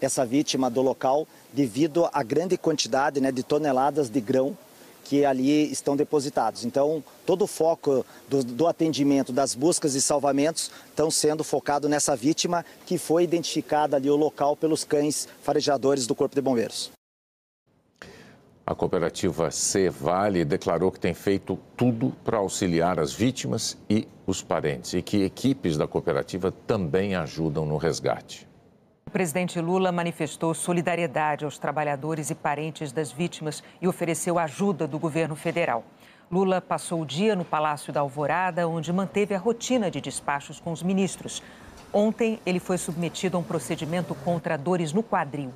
essa 0.00 0.26
vítima 0.26 0.68
do 0.68 0.82
local 0.82 1.28
devido 1.52 2.10
à 2.12 2.24
grande 2.24 2.58
quantidade 2.58 3.20
né, 3.20 3.30
de 3.30 3.44
toneladas 3.44 4.10
de 4.10 4.20
grão 4.20 4.58
que 5.04 5.24
ali 5.24 5.70
estão 5.70 5.94
depositados. 5.94 6.64
Então, 6.64 7.04
todo 7.24 7.42
o 7.42 7.46
foco 7.46 8.04
do, 8.28 8.42
do, 8.42 8.66
atendimento, 8.66 9.32
das 9.32 9.54
buscas 9.54 9.94
e 9.94 10.02
salvamentos, 10.02 10.72
estão 10.88 11.08
sendo 11.08 11.44
focado 11.44 11.88
nessa 11.88 12.16
vítima 12.16 12.66
que 12.84 12.98
foi 12.98 13.22
identificada 13.22 13.94
ali 13.94 14.10
o 14.10 14.16
local 14.16 14.56
pelos 14.56 14.82
cães 14.82 15.28
farejadores 15.40 16.08
do 16.08 16.16
Corpo 16.16 16.34
de 16.34 16.42
Bombeiros. 16.42 16.95
A 18.68 18.74
cooperativa 18.74 19.48
C 19.52 19.88
Vale 19.88 20.44
declarou 20.44 20.90
que 20.90 20.98
tem 20.98 21.14
feito 21.14 21.56
tudo 21.76 22.10
para 22.24 22.38
auxiliar 22.38 22.98
as 22.98 23.14
vítimas 23.14 23.78
e 23.88 24.08
os 24.26 24.42
parentes 24.42 24.92
e 24.92 25.00
que 25.00 25.22
equipes 25.22 25.76
da 25.76 25.86
cooperativa 25.86 26.50
também 26.50 27.14
ajudam 27.14 27.64
no 27.64 27.76
resgate. 27.76 28.48
O 29.06 29.10
presidente 29.12 29.60
Lula 29.60 29.92
manifestou 29.92 30.52
solidariedade 30.52 31.44
aos 31.44 31.58
trabalhadores 31.58 32.28
e 32.30 32.34
parentes 32.34 32.90
das 32.90 33.12
vítimas 33.12 33.62
e 33.80 33.86
ofereceu 33.86 34.36
ajuda 34.36 34.88
do 34.88 34.98
governo 34.98 35.36
federal. 35.36 35.84
Lula 36.28 36.60
passou 36.60 37.02
o 37.02 37.06
dia 37.06 37.36
no 37.36 37.44
Palácio 37.44 37.92
da 37.92 38.00
Alvorada, 38.00 38.66
onde 38.66 38.92
manteve 38.92 39.32
a 39.32 39.38
rotina 39.38 39.88
de 39.88 40.00
despachos 40.00 40.58
com 40.58 40.72
os 40.72 40.82
ministros. 40.82 41.40
Ontem, 41.92 42.40
ele 42.44 42.58
foi 42.58 42.78
submetido 42.78 43.36
a 43.36 43.40
um 43.40 43.44
procedimento 43.44 44.12
contra 44.24 44.58
dores 44.58 44.92
no 44.92 45.04
quadril. 45.04 45.52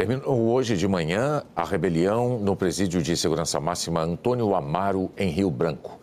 Terminou 0.00 0.48
hoje 0.48 0.78
de 0.78 0.88
manhã 0.88 1.42
a 1.54 1.62
rebelião 1.62 2.38
no 2.38 2.56
presídio 2.56 3.02
de 3.02 3.14
segurança 3.14 3.60
máxima 3.60 4.00
Antônio 4.00 4.54
Amaro, 4.54 5.10
em 5.14 5.28
Rio 5.28 5.50
Branco. 5.50 6.00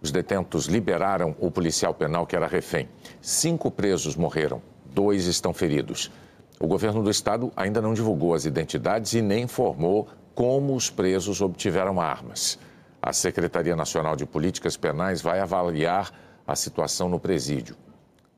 Os 0.00 0.12
detentos 0.12 0.66
liberaram 0.66 1.34
o 1.36 1.50
policial 1.50 1.92
penal 1.92 2.28
que 2.28 2.36
era 2.36 2.46
refém. 2.46 2.88
Cinco 3.20 3.68
presos 3.68 4.14
morreram, 4.14 4.62
dois 4.94 5.26
estão 5.26 5.52
feridos. 5.52 6.12
O 6.60 6.68
governo 6.68 7.02
do 7.02 7.10
estado 7.10 7.50
ainda 7.56 7.82
não 7.82 7.92
divulgou 7.92 8.34
as 8.34 8.44
identidades 8.44 9.14
e 9.14 9.20
nem 9.20 9.42
informou 9.42 10.06
como 10.32 10.76
os 10.76 10.88
presos 10.88 11.40
obtiveram 11.40 12.00
armas. 12.00 12.56
A 13.02 13.12
Secretaria 13.12 13.74
Nacional 13.74 14.14
de 14.14 14.26
Políticas 14.26 14.76
Penais 14.76 15.20
vai 15.20 15.40
avaliar 15.40 16.12
a 16.46 16.54
situação 16.54 17.08
no 17.08 17.18
presídio. 17.18 17.74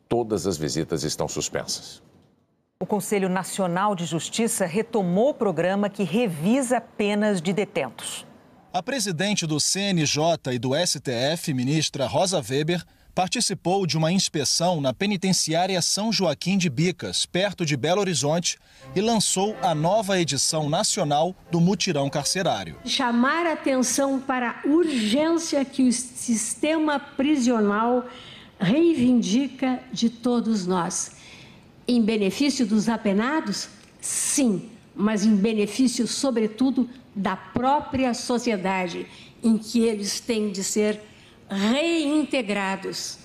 Todas 0.08 0.46
as 0.46 0.56
visitas 0.56 1.04
estão 1.04 1.28
suspensas. 1.28 2.02
O 2.82 2.86
Conselho 2.86 3.28
Nacional 3.28 3.94
de 3.94 4.04
Justiça 4.04 4.66
retomou 4.66 5.28
o 5.28 5.34
programa 5.34 5.88
que 5.88 6.02
revisa 6.02 6.80
penas 6.80 7.40
de 7.40 7.52
detentos. 7.52 8.26
A 8.72 8.82
presidente 8.82 9.46
do 9.46 9.60
CNJ 9.60 10.52
e 10.52 10.58
do 10.58 10.72
STF, 10.74 11.54
ministra 11.54 12.08
Rosa 12.08 12.42
Weber, 12.42 12.84
participou 13.14 13.86
de 13.86 13.96
uma 13.96 14.10
inspeção 14.10 14.80
na 14.80 14.92
penitenciária 14.92 15.80
São 15.80 16.12
Joaquim 16.12 16.58
de 16.58 16.68
Bicas, 16.68 17.24
perto 17.24 17.64
de 17.64 17.76
Belo 17.76 18.00
Horizonte, 18.00 18.58
e 18.96 19.00
lançou 19.00 19.56
a 19.62 19.76
nova 19.76 20.18
edição 20.18 20.68
nacional 20.68 21.36
do 21.52 21.60
Mutirão 21.60 22.10
Carcerário. 22.10 22.78
Chamar 22.84 23.46
atenção 23.46 24.18
para 24.18 24.56
a 24.64 24.68
urgência 24.68 25.64
que 25.64 25.84
o 25.84 25.92
sistema 25.92 26.98
prisional 26.98 28.04
reivindica 28.58 29.78
de 29.92 30.10
todos 30.10 30.66
nós 30.66 31.21
em 31.96 32.02
benefício 32.02 32.66
dos 32.66 32.88
apenados? 32.88 33.68
Sim, 34.00 34.70
mas 34.94 35.24
em 35.24 35.34
benefício, 35.34 36.06
sobretudo, 36.06 36.88
da 37.14 37.36
própria 37.36 38.14
sociedade, 38.14 39.06
em 39.42 39.58
que 39.58 39.80
eles 39.80 40.20
têm 40.20 40.50
de 40.50 40.64
ser 40.64 41.00
reintegrados 41.48 43.18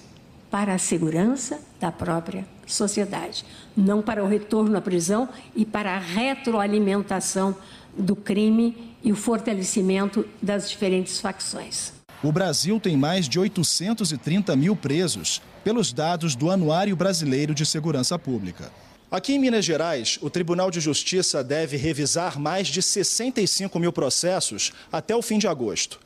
para 0.52 0.74
a 0.74 0.78
segurança 0.78 1.60
da 1.80 1.92
própria 1.92 2.46
sociedade, 2.66 3.46
não 3.76 4.02
para 4.02 4.24
o 4.24 4.28
retorno 4.28 4.78
à 4.78 4.82
prisão 4.82 5.30
e 5.56 5.66
para 5.66 5.96
a 5.96 6.00
retroalimentação 6.00 7.56
do 7.98 8.16
crime 8.16 8.96
e 9.04 9.12
o 9.12 9.16
fortalecimento 9.16 10.26
das 10.42 10.70
diferentes 10.70 11.20
facções. 11.20 11.97
O 12.24 12.32
Brasil 12.32 12.80
tem 12.80 12.98
mais 12.98 13.30
de 13.30 13.40
830 13.40 14.56
mil 14.56 14.76
presos, 14.76 15.40
pelos 15.64 15.94
dados 15.94 16.36
do 16.36 16.50
Anuário 16.50 16.96
Brasileiro 16.96 17.54
de 17.54 17.64
Segurança 17.64 18.18
Pública. 18.18 18.72
Aqui 19.12 19.34
em 19.34 19.40
Minas 19.40 19.64
Gerais, 19.64 20.18
o 20.20 20.30
Tribunal 20.30 20.72
de 20.72 20.80
Justiça 20.80 21.44
deve 21.44 21.78
revisar 21.78 22.40
mais 22.40 22.68
de 22.68 22.82
65 22.82 23.80
mil 23.80 23.94
processos 23.94 24.74
até 24.92 25.16
o 25.16 25.22
fim 25.22 25.38
de 25.38 25.48
agosto. 25.48 26.00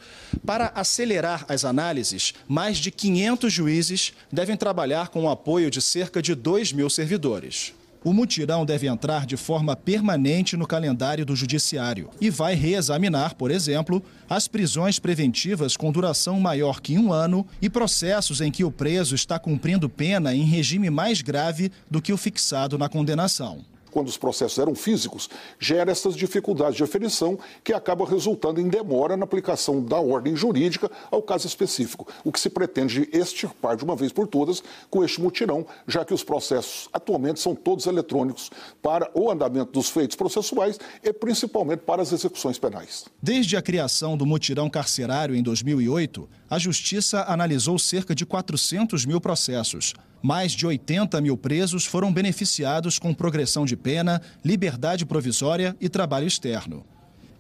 Para 0.45 0.67
acelerar 0.75 1.45
as 1.47 1.63
análises, 1.63 2.33
mais 2.45 2.77
de 2.77 2.91
500 2.91 3.51
juízes 3.51 4.13
devem 4.29 4.57
trabalhar 4.57 5.07
com 5.07 5.23
o 5.23 5.29
apoio 5.29 5.71
de 5.71 5.81
cerca 5.81 6.21
de 6.21 6.35
2 6.35 6.73
mil 6.73 6.89
servidores. 6.89 7.73
O 8.03 8.13
mutirão 8.13 8.65
deve 8.65 8.87
entrar 8.87 9.27
de 9.27 9.37
forma 9.37 9.75
permanente 9.75 10.57
no 10.57 10.65
calendário 10.65 11.23
do 11.23 11.35
Judiciário 11.35 12.09
e 12.19 12.31
vai 12.31 12.55
reexaminar, 12.55 13.35
por 13.35 13.51
exemplo, 13.51 14.01
as 14.27 14.47
prisões 14.47 14.97
preventivas 14.97 15.77
com 15.77 15.91
duração 15.91 16.39
maior 16.39 16.81
que 16.81 16.97
um 16.97 17.13
ano 17.13 17.45
e 17.61 17.69
processos 17.69 18.41
em 18.41 18.49
que 18.49 18.63
o 18.63 18.71
preso 18.71 19.13
está 19.13 19.37
cumprindo 19.37 19.87
pena 19.87 20.33
em 20.33 20.43
regime 20.43 20.89
mais 20.89 21.21
grave 21.21 21.71
do 21.91 22.01
que 22.01 22.11
o 22.11 22.17
fixado 22.17 22.75
na 22.75 22.89
condenação 22.89 23.63
quando 23.91 24.07
os 24.07 24.17
processos 24.17 24.57
eram 24.57 24.73
físicos, 24.73 25.29
gera 25.59 25.91
essas 25.91 26.15
dificuldades 26.15 26.75
de 26.75 26.83
aferição 26.83 27.37
que 27.63 27.73
acabam 27.73 28.07
resultando 28.07 28.59
em 28.59 28.69
demora 28.69 29.17
na 29.17 29.25
aplicação 29.25 29.83
da 29.83 29.97
ordem 29.97 30.35
jurídica 30.35 30.89
ao 31.11 31.21
caso 31.21 31.45
específico, 31.45 32.07
o 32.23 32.31
que 32.31 32.39
se 32.39 32.49
pretende 32.49 33.09
extirpar 33.11 33.75
de 33.75 33.83
uma 33.83 33.95
vez 33.95 34.11
por 34.11 34.27
todas 34.27 34.63
com 34.89 35.03
este 35.03 35.21
mutirão, 35.21 35.65
já 35.87 36.05
que 36.05 36.13
os 36.13 36.23
processos 36.23 36.89
atualmente 36.93 37.39
são 37.39 37.53
todos 37.53 37.85
eletrônicos 37.85 38.49
para 38.81 39.09
o 39.13 39.29
andamento 39.29 39.71
dos 39.71 39.89
feitos 39.89 40.15
processuais 40.15 40.79
e 41.03 41.11
principalmente 41.11 41.79
para 41.79 42.01
as 42.01 42.11
execuções 42.11 42.57
penais. 42.57 43.05
Desde 43.21 43.57
a 43.57 43.61
criação 43.61 44.15
do 44.15 44.25
mutirão 44.25 44.69
carcerário 44.69 45.35
em 45.35 45.43
2008, 45.43 46.29
a 46.49 46.57
Justiça 46.57 47.25
analisou 47.27 47.77
cerca 47.77 48.15
de 48.15 48.25
400 48.25 49.05
mil 49.05 49.19
processos. 49.19 49.93
Mais 50.21 50.51
de 50.51 50.67
80 50.67 51.19
mil 51.19 51.35
presos 51.35 51.85
foram 51.85 52.13
beneficiados 52.13 52.99
com 52.99 53.13
progressão 53.13 53.65
de 53.65 53.75
pena, 53.75 54.21
liberdade 54.45 55.05
provisória 55.05 55.75
e 55.81 55.89
trabalho 55.89 56.27
externo. 56.27 56.85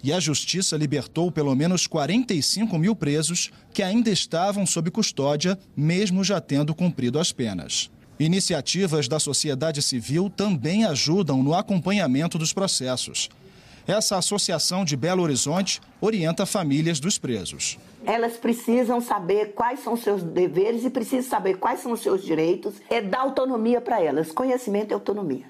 E 0.03 0.11
a 0.11 0.19
Justiça 0.19 0.75
libertou 0.75 1.31
pelo 1.31 1.55
menos 1.55 1.85
45 1.85 2.77
mil 2.79 2.95
presos 2.95 3.51
que 3.71 3.83
ainda 3.83 4.09
estavam 4.09 4.65
sob 4.65 4.89
custódia, 4.89 5.57
mesmo 5.77 6.23
já 6.23 6.41
tendo 6.41 6.73
cumprido 6.73 7.19
as 7.19 7.31
penas. 7.31 7.91
Iniciativas 8.19 9.07
da 9.07 9.19
sociedade 9.19 9.81
civil 9.81 10.29
também 10.29 10.85
ajudam 10.85 11.43
no 11.43 11.53
acompanhamento 11.53 12.37
dos 12.37 12.51
processos. 12.51 13.29
Essa 13.87 14.17
associação 14.17 14.85
de 14.85 14.95
Belo 14.95 15.23
Horizonte 15.23 15.81
orienta 15.99 16.45
famílias 16.45 16.99
dos 16.99 17.17
presos. 17.17 17.79
Elas 18.05 18.37
precisam 18.37 19.01
saber 19.01 19.53
quais 19.53 19.79
são 19.79 19.93
os 19.93 20.01
seus 20.01 20.23
deveres 20.23 20.85
e 20.85 20.89
precisam 20.89 21.29
saber 21.29 21.57
quais 21.57 21.79
são 21.79 21.91
os 21.91 22.01
seus 22.01 22.23
direitos. 22.23 22.75
É 22.89 23.01
dar 23.01 23.21
autonomia 23.21 23.81
para 23.81 24.01
elas. 24.01 24.31
Conhecimento 24.31 24.91
é 24.91 24.93
autonomia. 24.93 25.45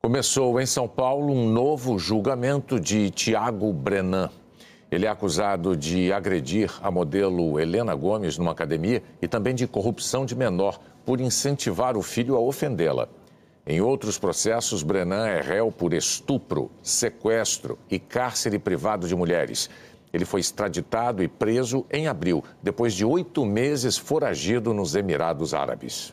Começou 0.00 0.60
em 0.60 0.66
São 0.66 0.88
Paulo 0.88 1.32
um 1.32 1.48
novo 1.48 1.96
julgamento 1.98 2.80
de 2.80 3.08
Tiago 3.10 3.72
Brenan. 3.72 4.30
Ele 4.90 5.06
é 5.06 5.08
acusado 5.08 5.76
de 5.76 6.12
agredir 6.12 6.70
a 6.82 6.90
modelo 6.90 7.58
Helena 7.58 7.94
Gomes 7.94 8.36
numa 8.36 8.50
academia 8.50 9.02
e 9.22 9.28
também 9.28 9.54
de 9.54 9.66
corrupção 9.66 10.26
de 10.26 10.34
menor 10.34 10.78
por 11.06 11.20
incentivar 11.20 11.96
o 11.96 12.02
filho 12.02 12.36
a 12.36 12.40
ofendê-la. 12.40 13.08
Em 13.64 13.80
outros 13.80 14.18
processos, 14.18 14.82
Brenan 14.82 15.28
é 15.28 15.40
réu 15.40 15.70
por 15.70 15.94
estupro, 15.94 16.68
sequestro 16.82 17.78
e 17.88 17.96
cárcere 17.96 18.58
privado 18.58 19.06
de 19.06 19.14
mulheres. 19.14 19.70
Ele 20.12 20.24
foi 20.24 20.40
extraditado 20.40 21.22
e 21.22 21.28
preso 21.28 21.86
em 21.88 22.08
abril, 22.08 22.42
depois 22.60 22.92
de 22.92 23.04
oito 23.04 23.46
meses 23.46 23.96
foragido 23.96 24.74
nos 24.74 24.96
Emirados 24.96 25.54
Árabes. 25.54 26.12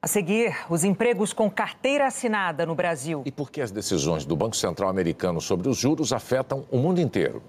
A 0.00 0.08
seguir, 0.08 0.56
os 0.70 0.82
empregos 0.82 1.32
com 1.34 1.50
carteira 1.50 2.06
assinada 2.06 2.64
no 2.64 2.74
Brasil. 2.74 3.22
E 3.26 3.30
por 3.30 3.50
que 3.50 3.60
as 3.60 3.70
decisões 3.70 4.24
do 4.24 4.34
Banco 4.34 4.56
Central 4.56 4.88
americano 4.88 5.40
sobre 5.42 5.68
os 5.68 5.76
juros 5.76 6.10
afetam 6.10 6.64
o 6.70 6.78
mundo 6.78 7.00
inteiro? 7.00 7.42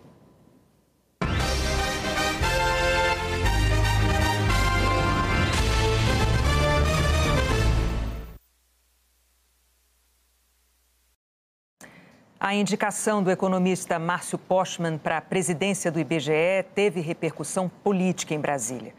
A 12.45 12.53
indicação 12.53 13.23
do 13.23 13.31
economista 13.31 13.97
Márcio 13.97 14.37
Postman 14.37 14.97
para 14.97 15.17
a 15.17 15.21
presidência 15.21 15.89
do 15.89 15.97
IBGE 15.97 16.65
teve 16.75 16.99
repercussão 16.99 17.71
política 17.81 18.33
em 18.33 18.39
Brasília. 18.41 18.93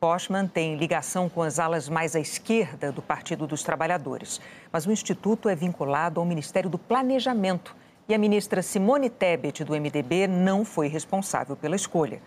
Postman 0.00 0.48
tem 0.48 0.76
ligação 0.76 1.28
com 1.28 1.40
as 1.40 1.60
alas 1.60 1.88
mais 1.88 2.16
à 2.16 2.18
esquerda 2.18 2.90
do 2.90 3.00
Partido 3.00 3.46
dos 3.46 3.62
Trabalhadores, 3.62 4.40
mas 4.72 4.84
o 4.84 4.90
instituto 4.90 5.48
é 5.48 5.54
vinculado 5.54 6.18
ao 6.18 6.26
Ministério 6.26 6.68
do 6.68 6.76
Planejamento 6.76 7.76
e 8.08 8.14
a 8.14 8.18
ministra 8.18 8.62
Simone 8.62 9.08
Tebet, 9.08 9.62
do 9.62 9.74
MDB, 9.74 10.26
não 10.26 10.64
foi 10.64 10.88
responsável 10.88 11.54
pela 11.54 11.76
escolha. 11.76 12.20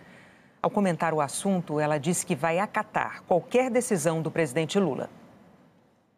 Ao 0.62 0.70
comentar 0.70 1.12
o 1.12 1.20
assunto, 1.20 1.78
ela 1.80 1.98
disse 1.98 2.24
que 2.24 2.34
vai 2.34 2.58
acatar 2.58 3.22
qualquer 3.28 3.70
decisão 3.70 4.22
do 4.22 4.30
presidente 4.30 4.78
Lula. 4.78 5.10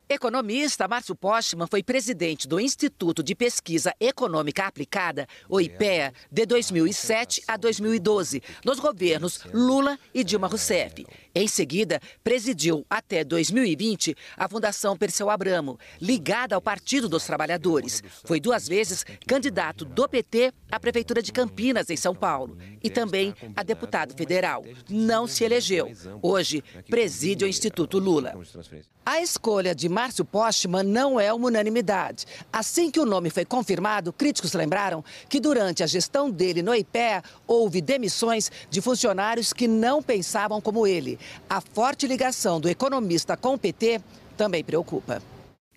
Economista 0.09 0.87
Márcio 0.87 1.15
Postman 1.15 1.67
foi 1.67 1.83
presidente 1.83 2.47
do 2.47 2.61
Instituto 2.61 3.23
de 3.23 3.35
Pesquisa 3.35 3.95
Econômica 3.99 4.67
Aplicada, 4.67 5.27
o 5.49 5.59
IPEA, 5.59 6.13
de 6.31 6.45
2007 6.45 7.43
a 7.49 7.57
2012, 7.57 8.43
nos 8.63 8.79
governos 8.79 9.41
Lula 9.53 9.99
e 10.13 10.23
Dilma 10.23 10.47
Rousseff. 10.47 11.07
Em 11.35 11.49
seguida, 11.49 12.01
presidiu 12.23 12.85
até 12.89 13.25
2020 13.25 14.15
a 14.37 14.47
Fundação 14.47 14.95
Perseu 14.95 15.31
Abramo, 15.31 15.79
ligada 15.99 16.55
ao 16.55 16.61
Partido 16.61 17.09
dos 17.09 17.25
Trabalhadores. 17.25 18.03
Foi 18.25 18.39
duas 18.39 18.69
vezes 18.69 19.07
candidato 19.27 19.87
do 19.87 20.07
PT 20.07 20.53
à 20.71 20.79
Prefeitura 20.79 21.23
de 21.23 21.33
Campinas, 21.33 21.89
em 21.89 21.97
São 21.97 22.15
Paulo, 22.15 22.59
e 22.83 22.91
também 22.91 23.35
a 23.57 23.63
deputado 23.63 24.15
federal. 24.15 24.65
Não 24.89 25.27
se 25.27 25.45
elegeu. 25.45 25.91
Hoje, 26.21 26.63
preside 26.91 27.47
o 27.47 27.49
Instituto 27.49 27.99
Lula. 27.99 28.35
A 29.07 29.21
escolha 29.21 29.75
de 29.75 29.87
Márcio 29.87 30.25
Postman 30.25 30.83
não 30.83 31.21
é 31.21 31.31
uma 31.31 31.49
unanimidade. 31.49 32.25
Assim 32.51 32.91
que 32.91 32.99
o 32.99 33.05
nome 33.05 33.29
foi 33.29 33.45
confirmado, 33.45 34.15
críticos 34.15 34.55
lembraram 34.55 35.05
que 35.29 35.39
durante 35.39 35.83
a 35.83 35.87
gestão 35.87 36.31
dele 36.31 36.63
no 36.63 36.75
IPEA 36.75 37.23
houve 37.47 37.83
demissões 37.83 38.51
de 38.71 38.81
funcionários 38.81 39.53
que 39.53 39.69
não 39.69 40.03
pensavam 40.03 40.59
como 40.59 40.87
ele. 40.87 41.19
A 41.51 41.61
forte 41.61 42.07
ligação 42.07 42.59
do 42.59 42.67
economista 42.67 43.37
com 43.37 43.53
o 43.53 43.59
PT 43.59 44.01
também 44.39 44.65
preocupa. 44.65 45.21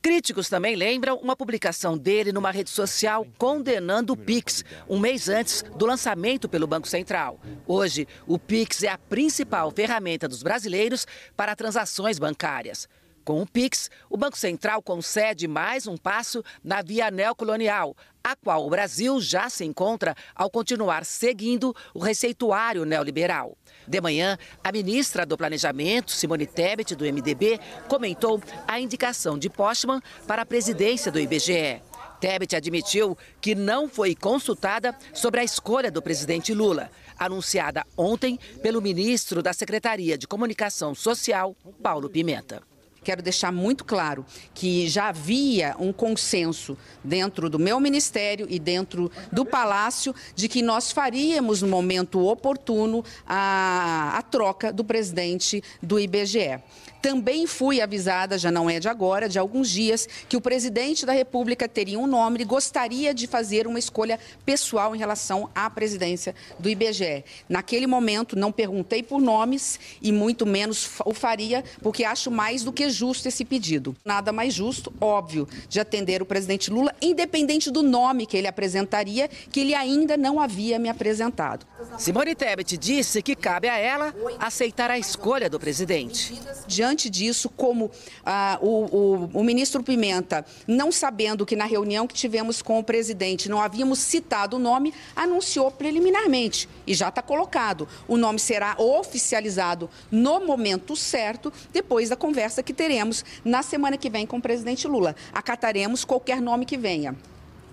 Críticos 0.01 0.47
também 0.47 0.77
lembram 0.77 1.17
uma 1.17 1.35
publicação 1.35 1.97
dele 1.97 2.31
numa 2.31 2.49
rede 2.49 2.69
social 2.69 3.27
condenando 3.37 4.13
o 4.13 4.17
Pix, 4.17 4.63
um 4.87 4.99
mês 4.99 5.27
antes 5.27 5.65
do 5.75 5.85
lançamento 5.85 6.47
pelo 6.47 6.65
Banco 6.65 6.87
Central. 6.87 7.37
Hoje, 7.67 8.07
o 8.25 8.39
Pix 8.39 8.83
é 8.83 8.87
a 8.87 8.97
principal 8.97 9.69
ferramenta 9.69 10.25
dos 10.25 10.41
brasileiros 10.41 11.05
para 11.35 11.57
transações 11.57 12.17
bancárias. 12.17 12.87
Com 13.27 13.41
o 13.41 13.45
Pix, 13.45 13.91
o 14.09 14.15
Banco 14.15 14.37
Central 14.37 14.81
concede 14.81 15.49
mais 15.49 15.85
um 15.85 15.97
passo 15.97 16.41
na 16.63 16.81
via 16.81 17.11
neocolonial, 17.11 17.93
a 18.23 18.37
qual 18.37 18.65
o 18.65 18.69
Brasil 18.69 19.19
já 19.19 19.49
se 19.49 19.65
encontra 19.65 20.15
ao 20.33 20.49
continuar 20.49 21.03
seguindo 21.03 21.75
o 21.93 21.99
receituário 21.99 22.85
neoliberal. 22.85 23.57
De 23.85 23.99
manhã, 23.99 24.37
a 24.63 24.71
ministra 24.71 25.25
do 25.25 25.37
Planejamento, 25.37 26.13
Simone 26.13 26.47
Tebet, 26.47 26.95
do 26.95 27.03
MDB, 27.03 27.59
comentou 27.89 28.41
a 28.65 28.79
indicação 28.79 29.37
de 29.37 29.49
Postman 29.49 29.99
para 30.25 30.43
a 30.43 30.45
presidência 30.45 31.11
do 31.11 31.19
IBGE. 31.19 31.81
Tebet 32.21 32.55
admitiu 32.55 33.17
que 33.41 33.53
não 33.53 33.89
foi 33.89 34.15
consultada 34.15 34.95
sobre 35.13 35.41
a 35.41 35.43
escolha 35.43 35.91
do 35.91 36.01
presidente 36.01 36.53
Lula, 36.53 36.89
anunciada 37.19 37.85
ontem 37.97 38.39
pelo 38.61 38.81
ministro 38.81 39.43
da 39.43 39.51
Secretaria 39.51 40.17
de 40.17 40.25
Comunicação 40.25 40.95
Social, 40.95 41.53
Paulo 41.83 42.09
Pimenta 42.09 42.63
quero 43.07 43.21
deixar 43.21 43.53
muito 43.53 43.85
claro 43.85 44.25
que 44.53 44.89
já 44.89 45.07
havia 45.07 45.73
um 45.79 45.93
consenso 45.93 46.77
dentro 47.01 47.49
do 47.49 47.57
meu 47.57 47.79
ministério 47.79 48.45
e 48.49 48.59
dentro 48.59 49.09
do 49.31 49.45
Palácio 49.45 50.13
de 50.35 50.49
que 50.49 50.61
nós 50.61 50.91
faríamos 50.91 51.61
no 51.61 51.69
momento 51.69 52.19
oportuno 52.27 53.05
a, 53.25 54.17
a 54.17 54.21
troca 54.23 54.73
do 54.73 54.83
presidente 54.83 55.63
do 55.81 55.97
IBGE. 55.97 56.59
Também 57.01 57.45
fui 57.45 57.79
avisada, 57.79 58.37
já 58.37 58.51
não 58.51 58.69
é 58.69 58.79
de 58.79 58.89
agora, 58.89 59.29
de 59.29 59.37
alguns 59.37 59.69
dias, 59.69 60.07
que 60.27 60.35
o 60.35 60.41
presidente 60.41 61.05
da 61.05 61.13
República 61.13 61.65
teria 61.67 61.99
um 61.99 62.07
nome 62.07 62.41
e 62.41 62.43
gostaria 62.43 63.13
de 63.13 63.27
fazer 63.27 63.67
uma 63.67 63.79
escolha 63.79 64.19
pessoal 64.45 64.95
em 64.95 64.99
relação 64.99 65.49
à 65.55 65.69
presidência 65.69 66.35
do 66.59 66.67
IBGE. 66.67 67.23
Naquele 67.47 67.87
momento, 67.87 68.37
não 68.37 68.51
perguntei 68.51 69.03
por 69.03 69.21
nomes 69.21 69.79
e 70.01 70.11
muito 70.11 70.45
menos 70.45 70.89
o 71.05 71.13
faria, 71.13 71.63
porque 71.81 72.03
acho 72.03 72.31
mais 72.31 72.63
do 72.63 72.73
que 72.73 72.89
justo 72.97 73.27
esse 73.27 73.45
pedido. 73.45 73.95
Nada 74.03 74.31
mais 74.31 74.53
justo, 74.53 74.91
óbvio, 74.99 75.47
de 75.69 75.79
atender 75.79 76.21
o 76.21 76.25
presidente 76.25 76.71
Lula, 76.71 76.93
independente 77.01 77.69
do 77.69 77.83
nome 77.83 78.25
que 78.25 78.35
ele 78.35 78.47
apresentaria, 78.47 79.29
que 79.51 79.59
ele 79.59 79.75
ainda 79.75 80.17
não 80.17 80.39
havia 80.39 80.79
me 80.79 80.89
apresentado. 80.89 81.65
Simone 81.97 82.33
Tebet 82.33 82.77
disse 82.77 83.21
que 83.21 83.35
cabe 83.35 83.69
a 83.69 83.77
ela 83.77 84.13
aceitar 84.39 84.89
a 84.89 84.97
escolha 84.97 85.49
do 85.49 85.59
presidente. 85.59 86.33
Diante 86.67 87.09
disso, 87.09 87.49
como 87.49 87.91
ah, 88.25 88.57
o, 88.61 88.67
o, 88.67 89.29
o 89.39 89.43
ministro 89.43 89.83
Pimenta, 89.83 90.43
não 90.67 90.91
sabendo 90.91 91.45
que 91.45 91.55
na 91.55 91.65
reunião 91.65 92.07
que 92.07 92.15
tivemos 92.15 92.61
com 92.61 92.79
o 92.79 92.83
presidente 92.83 93.49
não 93.49 93.61
havíamos 93.61 93.99
citado 93.99 94.55
o 94.55 94.59
nome, 94.59 94.93
anunciou 95.15 95.69
preliminarmente 95.69 96.67
e 96.85 96.93
já 96.93 97.09
está 97.09 97.21
colocado. 97.21 97.87
O 98.07 98.17
nome 98.17 98.39
será 98.39 98.75
oficializado 98.79 99.89
no 100.11 100.39
momento 100.39 100.95
certo, 100.95 101.51
depois 101.71 102.09
da 102.09 102.15
conversa 102.15 102.63
que 102.63 102.73
teremos 102.77 103.25
na 103.43 103.61
semana 103.61 103.97
que 103.97 104.09
vem 104.09 104.25
com 104.25 104.37
o 104.37 104.41
presidente 104.41 104.87
Lula. 104.87 105.15
Acataremos 105.33 106.05
qualquer 106.05 106.39
nome 106.41 106.65
que 106.65 106.77
venha. 106.77 107.15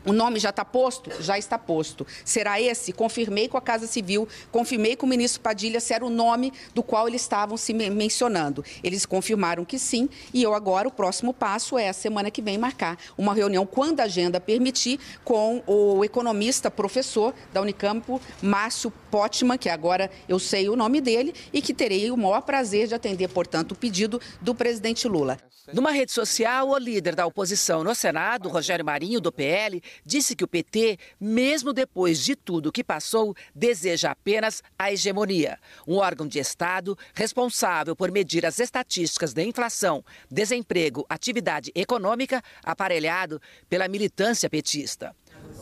O 0.07 0.13
nome 0.13 0.39
já 0.39 0.51
está 0.51 0.65
posto? 0.65 1.11
Já 1.23 1.39
está 1.39 1.59
posto. 1.59 2.07
Será 2.25 2.61
esse? 2.61 2.93
Confirmei 2.93 3.49
com 3.49 3.57
a 3.57 3.61
Casa 3.61 3.87
Civil, 3.87 4.29
confirmei 4.53 4.97
com 4.97 5.07
o 5.07 5.09
ministro 5.09 5.41
Padilha 5.41 5.81
se 5.81 5.95
era 5.95 6.05
o 6.05 6.11
nome 6.11 6.53
do 6.75 6.83
qual 6.83 7.09
eles 7.09 7.23
estavam 7.23 7.57
se 7.57 7.73
mencionando. 7.73 8.63
Eles 8.83 9.07
confirmaram 9.07 9.65
que 9.65 9.79
sim, 9.79 10.09
e 10.33 10.43
eu 10.43 10.53
agora, 10.53 10.87
o 10.87 10.91
próximo 10.91 11.33
passo 11.33 11.79
é 11.79 11.89
a 11.89 11.95
semana 11.95 12.31
que 12.31 12.43
vem 12.43 12.59
marcar 12.59 12.99
uma 13.17 13.33
reunião, 13.33 13.65
quando 13.65 14.01
a 14.01 14.05
agenda 14.05 14.39
permitir, 14.39 15.01
com 15.25 15.63
o 15.67 16.05
economista, 16.05 16.71
professor 16.71 17.33
da 17.53 17.63
Unicamp, 17.63 18.05
Márcio 18.43 18.93
Potman, 19.11 19.57
que 19.57 19.71
agora 19.71 20.11
eu 20.29 20.39
sei 20.39 20.69
o 20.69 20.77
nome 20.77 21.01
dele, 21.01 21.35
e 21.51 21.63
que 21.63 21.73
terei 21.73 22.11
o 22.11 22.17
maior 22.17 22.43
prazer 22.43 22.89
de 22.89 22.95
atender, 22.95 23.29
portanto, 23.29 23.73
o 23.73 23.75
pedido 23.75 24.21
do 24.41 24.55
presidente 24.55 25.09
Lula. 25.09 25.39
Numa 25.73 25.93
rede 25.93 26.13
social, 26.13 26.69
o 26.69 26.77
líder 26.77 27.15
da 27.15 27.25
oposição 27.25 27.83
no 27.83 27.95
Senado, 27.95 28.51
Rogério 28.51 28.85
Marinho, 28.85 29.19
do 29.19 29.33
PL, 29.33 29.83
disse 30.05 30.35
que 30.35 30.45
o 30.45 30.49
PT, 30.49 30.99
mesmo 31.21 31.73
depois 31.73 32.19
de 32.25 32.35
tudo 32.35 32.73
que 32.73 32.83
passou, 32.85 33.35
deseja 33.55 34.11
apenas 34.11 34.63
a 34.79 34.93
hegemonia. 34.93 35.59
Um 35.87 35.97
órgão 35.97 36.27
de 36.27 36.39
Estado 36.39 36.97
responsável 37.15 37.95
por 37.95 38.11
medir 38.11 38.47
as 38.47 38.59
estatísticas 38.59 39.33
da 39.33 39.43
inflação, 39.43 40.05
desemprego, 40.31 41.05
atividade 41.09 41.71
econômica, 41.75 42.43
aparelhado 42.63 43.41
pela 43.69 43.89
militância 43.89 44.49
petista. 44.49 45.15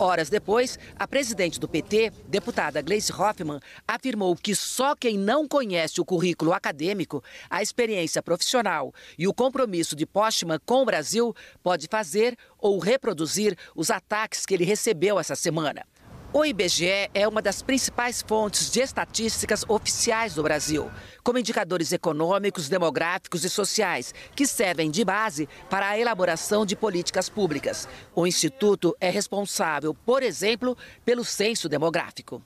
Horas 0.03 0.29
depois, 0.29 0.81
a 0.99 1.07
presidente 1.07 1.61
do 1.61 1.69
PT, 1.69 2.11
deputada 2.27 2.83
Gleice 2.83 3.12
Hoffmann, 3.12 3.61
afirmou 3.87 4.35
que 4.35 4.53
só 4.53 4.97
quem 4.97 5.17
não 5.17 5.47
conhece 5.47 6.01
o 6.01 6.05
currículo 6.05 6.53
acadêmico, 6.53 7.23
a 7.49 7.62
experiência 7.62 8.21
profissional 8.21 8.93
e 9.17 9.29
o 9.29 9.33
compromisso 9.33 9.95
de 9.95 10.05
Postman 10.05 10.59
com 10.67 10.83
o 10.83 10.85
Brasil 10.85 11.33
pode 11.62 11.87
fazer 11.88 12.37
ou 12.59 12.81
reproduzir 12.81 13.57
os 13.77 13.93
ataques 13.93 14.45
que 14.45 14.55
ele 14.55 14.65
recebeu 14.65 15.21
essa 15.21 15.37
semana. 15.37 15.87
O 16.35 16.47
IBGE 16.47 17.11
é 17.12 17.29
uma 17.29 17.42
das 17.42 17.61
principais 17.61 18.23
fontes 18.23 18.71
de 18.71 18.81
estatísticas 18.81 19.66
oficiais 19.68 20.35
do 20.35 20.42
Brasil, 20.42 20.90
como 21.23 21.38
indicadores 21.38 21.92
econômicos, 21.92 22.71
demográficos 22.71 23.45
e 23.45 23.51
sociais, 23.51 24.14
que 24.35 24.47
servem 24.47 24.90
de 24.90 25.05
base 25.05 25.47
para 25.68 25.90
a 25.90 25.99
elaboração 25.99 26.64
de 26.64 26.75
políticas 26.75 27.29
públicas. 27.29 27.87
O 28.14 28.27
Instituto 28.27 28.97
é 28.99 29.11
responsável, 29.11 29.92
por 29.92 30.23
exemplo, 30.23 30.75
pelo 31.05 31.23
censo 31.23 31.68
demográfico. 31.68 32.42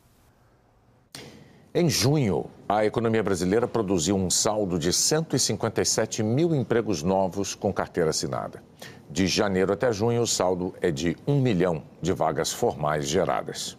Em 1.72 1.88
junho, 1.88 2.50
a 2.68 2.84
economia 2.84 3.22
brasileira 3.22 3.68
produziu 3.68 4.16
um 4.16 4.30
saldo 4.30 4.80
de 4.80 4.92
157 4.92 6.24
mil 6.24 6.52
empregos 6.56 7.04
novos 7.04 7.54
com 7.54 7.72
carteira 7.72 8.10
assinada. 8.10 8.60
De 9.08 9.26
janeiro 9.26 9.72
até 9.72 9.92
junho, 9.92 10.22
o 10.22 10.26
saldo 10.26 10.74
é 10.80 10.90
de 10.90 11.16
1 11.26 11.40
milhão 11.40 11.82
de 12.02 12.12
vagas 12.12 12.52
formais 12.52 13.08
geradas. 13.08 13.78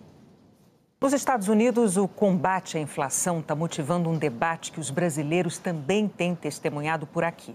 Nos 1.00 1.14
Estados 1.14 1.48
Unidos, 1.48 1.96
o 1.96 2.08
combate 2.08 2.78
à 2.78 2.82
inflação 2.82 3.40
está 3.40 3.54
motivando 3.54 4.10
um 4.10 4.18
debate 4.18 4.72
que 4.72 4.80
os 4.80 4.90
brasileiros 4.90 5.60
também 5.60 6.08
têm 6.08 6.34
testemunhado 6.34 7.06
por 7.06 7.24
aqui. 7.24 7.54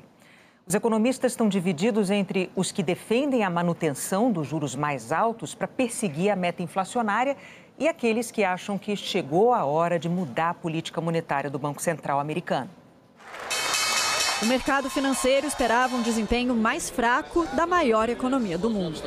Os 0.64 0.76
economistas 0.76 1.32
estão 1.32 1.48
divididos 1.48 2.08
entre 2.08 2.48
os 2.54 2.70
que 2.70 2.84
defendem 2.84 3.42
a 3.42 3.50
manutenção 3.50 4.30
dos 4.30 4.46
juros 4.46 4.76
mais 4.76 5.10
altos 5.10 5.56
para 5.56 5.66
perseguir 5.66 6.30
a 6.30 6.36
meta 6.36 6.62
inflacionária 6.62 7.36
e 7.76 7.88
aqueles 7.88 8.30
que 8.30 8.44
acham 8.44 8.78
que 8.78 8.94
chegou 8.94 9.52
a 9.52 9.64
hora 9.64 9.98
de 9.98 10.08
mudar 10.08 10.50
a 10.50 10.54
política 10.54 11.00
monetária 11.00 11.50
do 11.50 11.58
Banco 11.58 11.82
Central 11.82 12.20
americano. 12.20 12.70
O 14.42 14.46
mercado 14.46 14.90
financeiro 14.90 15.46
esperava 15.46 15.94
um 15.94 16.02
desempenho 16.02 16.52
mais 16.52 16.90
fraco 16.90 17.46
da 17.54 17.64
maior 17.64 18.08
economia 18.08 18.58
do 18.58 18.68
mundo. 18.68 19.00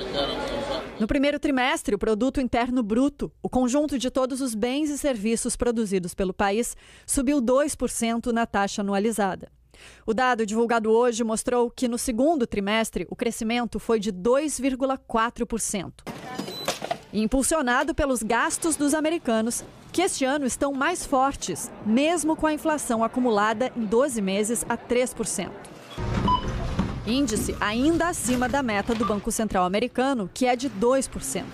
No 0.98 1.06
primeiro 1.08 1.38
trimestre, 1.38 1.94
o 1.94 2.00
produto 2.00 2.40
interno 2.40 2.82
bruto, 2.82 3.30
o 3.44 3.50
conjunto 3.50 4.00
de 4.00 4.10
todos 4.10 4.40
os 4.40 4.56
bens 4.56 4.90
e 4.90 4.98
serviços 4.98 5.58
produzidos 5.58 6.14
pelo 6.14 6.34
país, 6.34 6.78
subiu 7.06 7.42
2% 7.42 8.32
na 8.32 8.46
taxa 8.46 8.82
anualizada. 8.82 9.52
O 10.06 10.14
dado 10.14 10.46
divulgado 10.46 10.90
hoje 10.90 11.22
mostrou 11.22 11.70
que 11.70 11.90
no 11.90 11.98
segundo 11.98 12.48
trimestre 12.48 13.06
o 13.10 13.16
crescimento 13.16 13.78
foi 13.78 14.00
de 14.00 14.14
2,4%. 14.14 15.92
Impulsionado 17.18 17.96
pelos 17.96 18.22
gastos 18.22 18.76
dos 18.76 18.94
americanos, 18.94 19.64
que 19.94 20.02
este 20.02 20.26
ano 20.26 20.46
estão 20.46 20.74
mais 20.74 21.06
fortes, 21.06 21.72
mesmo 21.86 22.36
com 22.36 22.46
a 22.46 22.52
inflação 22.52 23.06
acumulada 23.06 23.72
em 23.74 23.86
12 23.86 24.22
meses 24.22 24.66
a 24.68 24.78
3%. 24.78 25.50
Índice 27.08 27.56
ainda 27.62 28.10
acima 28.10 28.50
da 28.50 28.62
meta 28.62 28.94
do 28.94 29.06
Banco 29.06 29.32
Central 29.32 29.64
americano, 29.64 30.30
que 30.34 30.46
é 30.46 30.58
de 30.58 30.70
2%. 30.70 31.46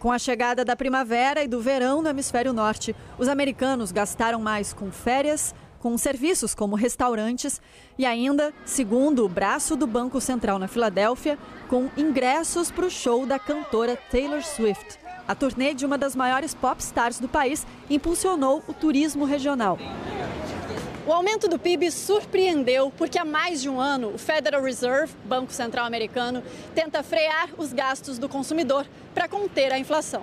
Com 0.00 0.10
a 0.10 0.18
chegada 0.18 0.64
da 0.64 0.74
primavera 0.74 1.44
e 1.44 1.48
do 1.48 1.60
verão 1.60 2.02
no 2.02 2.08
hemisfério 2.08 2.52
norte, 2.52 2.94
os 3.16 3.28
americanos 3.28 3.92
gastaram 3.92 4.40
mais 4.40 4.72
com 4.72 4.90
férias, 4.90 5.54
com 5.78 5.96
serviços 5.96 6.56
como 6.56 6.74
restaurantes 6.74 7.60
e 7.96 8.04
ainda, 8.04 8.52
segundo 8.64 9.24
o 9.24 9.28
braço 9.28 9.76
do 9.76 9.86
Banco 9.86 10.20
Central 10.20 10.58
na 10.58 10.66
Filadélfia, 10.66 11.38
com 11.68 11.88
ingressos 11.96 12.72
para 12.72 12.86
o 12.86 12.90
show 12.90 13.24
da 13.24 13.38
cantora 13.38 13.96
Taylor 14.10 14.42
Swift. 14.42 15.03
A 15.26 15.34
turnê 15.34 15.72
de 15.72 15.86
uma 15.86 15.96
das 15.96 16.14
maiores 16.14 16.52
pop 16.52 16.82
stars 16.82 17.18
do 17.18 17.28
país 17.28 17.66
impulsionou 17.88 18.62
o 18.68 18.74
turismo 18.74 19.24
regional. 19.24 19.78
O 21.06 21.12
aumento 21.12 21.48
do 21.48 21.58
PIB 21.58 21.90
surpreendeu 21.90 22.92
porque 22.96 23.18
há 23.18 23.24
mais 23.24 23.62
de 23.62 23.68
um 23.68 23.80
ano 23.80 24.12
o 24.14 24.18
Federal 24.18 24.62
Reserve, 24.62 25.14
Banco 25.24 25.52
Central 25.52 25.86
Americano, 25.86 26.42
tenta 26.74 27.02
frear 27.02 27.48
os 27.56 27.72
gastos 27.72 28.18
do 28.18 28.28
consumidor 28.28 28.86
para 29.14 29.28
conter 29.28 29.72
a 29.72 29.78
inflação. 29.78 30.22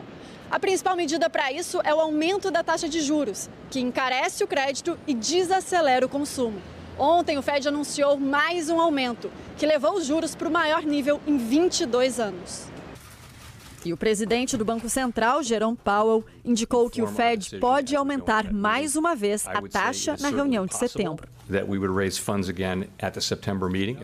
A 0.51 0.59
principal 0.59 0.95
medida 0.95 1.29
para 1.29 1.51
isso 1.51 1.79
é 1.83 1.93
o 1.93 1.99
aumento 1.99 2.51
da 2.51 2.63
taxa 2.63 2.87
de 2.87 3.01
juros, 3.01 3.49
que 3.69 3.79
encarece 3.79 4.43
o 4.43 4.47
crédito 4.47 4.99
e 5.07 5.13
desacelera 5.15 6.05
o 6.05 6.09
consumo. 6.09 6.61
Ontem, 6.97 7.37
o 7.37 7.41
Fed 7.41 7.67
anunciou 7.67 8.19
mais 8.19 8.69
um 8.69 8.79
aumento, 8.79 9.31
que 9.57 9.65
levou 9.65 9.93
os 9.93 10.05
juros 10.05 10.35
para 10.35 10.47
o 10.47 10.51
maior 10.51 10.83
nível 10.83 11.21
em 11.25 11.37
22 11.37 12.19
anos. 12.19 12.70
E 13.83 13.91
o 13.91 13.97
presidente 13.97 14.55
do 14.55 14.63
Banco 14.63 14.87
Central, 14.87 15.41
Jerome 15.41 15.77
Powell, 15.77 16.23
indicou 16.45 16.89
que 16.89 17.01
o 17.01 17.07
Fed 17.07 17.59
pode 17.59 17.95
aumentar 17.95 18.53
mais 18.53 18.95
uma 18.95 19.15
vez 19.15 19.47
a 19.47 19.61
taxa 19.61 20.15
na 20.19 20.29
reunião 20.29 20.65
de 20.65 20.75
setembro. 20.75 21.27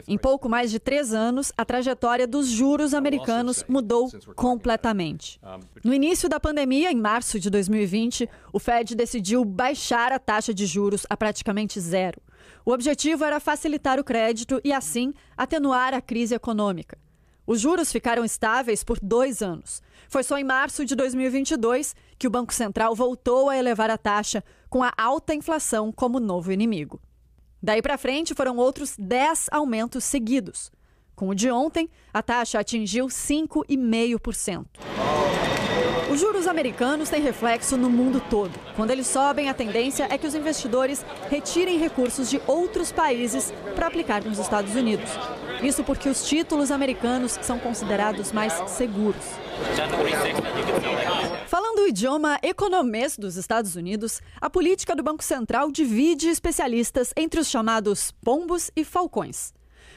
Em 0.07 0.17
pouco 0.17 0.49
mais 0.49 0.71
de 0.71 0.79
três 0.79 1.13
anos, 1.13 1.53
a 1.55 1.63
trajetória 1.63 2.27
dos 2.27 2.47
juros 2.47 2.93
americanos 2.93 3.63
mudou 3.67 4.09
completamente. 4.35 5.39
No 5.83 5.93
início 5.93 6.27
da 6.27 6.39
pandemia, 6.39 6.91
em 6.91 6.97
março 6.97 7.39
de 7.39 7.49
2020, 7.49 8.27
o 8.51 8.59
Fed 8.59 8.95
decidiu 8.95 9.45
baixar 9.45 10.11
a 10.11 10.19
taxa 10.19 10.53
de 10.53 10.65
juros 10.65 11.05
a 11.09 11.15
praticamente 11.15 11.79
zero. 11.79 12.19
O 12.65 12.71
objetivo 12.71 13.23
era 13.23 13.39
facilitar 13.39 13.99
o 13.99 14.03
crédito 14.03 14.59
e, 14.63 14.73
assim, 14.73 15.13
atenuar 15.37 15.93
a 15.93 16.01
crise 16.01 16.35
econômica. 16.35 16.97
Os 17.47 17.61
juros 17.61 17.93
ficaram 17.93 18.25
estáveis 18.25 18.83
por 18.83 18.99
dois 19.01 19.41
anos. 19.41 19.81
Foi 20.09 20.21
só 20.21 20.37
em 20.37 20.43
março 20.43 20.83
de 20.83 20.93
2022 20.95 21.95
que 22.19 22.27
o 22.27 22.29
Banco 22.29 22.53
Central 22.53 22.93
voltou 22.93 23.49
a 23.49 23.55
elevar 23.55 23.89
a 23.89 23.97
taxa, 23.97 24.43
com 24.69 24.83
a 24.83 24.91
alta 24.97 25.33
inflação 25.33 25.89
como 25.89 26.19
novo 26.19 26.51
inimigo. 26.51 26.99
Daí 27.63 27.81
para 27.81 27.97
frente 27.97 28.35
foram 28.35 28.57
outros 28.57 28.95
10 28.99 29.47
aumentos 29.49 30.03
seguidos. 30.03 30.69
Com 31.15 31.29
o 31.29 31.33
de 31.33 31.49
ontem, 31.49 31.89
a 32.13 32.21
taxa 32.21 32.59
atingiu 32.59 33.07
5,5%. 33.07 34.65
Os 36.11 36.19
juros 36.19 36.47
americanos 36.47 37.09
têm 37.09 37.21
reflexo 37.21 37.77
no 37.77 37.89
mundo 37.89 38.21
todo. 38.29 38.51
Quando 38.75 38.91
eles 38.91 39.07
sobem, 39.07 39.49
a 39.49 39.53
tendência 39.53 40.07
é 40.09 40.17
que 40.17 40.27
os 40.27 40.35
investidores 40.35 41.05
retirem 41.29 41.79
recursos 41.79 42.29
de 42.29 42.41
outros 42.45 42.91
países 42.91 43.53
para 43.73 43.87
aplicar 43.87 44.23
nos 44.23 44.37
Estados 44.37 44.75
Unidos. 44.75 45.09
Isso 45.61 45.83
porque 45.83 46.07
os 46.07 46.25
títulos 46.27 46.71
americanos 46.71 47.37
são 47.41 47.57
considerados 47.57 48.31
mais 48.31 48.53
seguros. 48.69 49.23
Falando 51.47 51.79
o 51.79 51.87
idioma 51.87 52.37
economês 52.43 53.17
dos 53.17 53.37
Estados 53.37 53.75
Unidos, 53.75 54.21
a 54.39 54.49
política 54.49 54.95
do 54.95 55.03
Banco 55.03 55.23
Central 55.23 55.71
divide 55.71 56.29
especialistas 56.29 57.11
entre 57.17 57.39
os 57.39 57.49
chamados 57.49 58.11
pombos 58.23 58.69
e 58.75 58.83
falcões. 58.83 59.53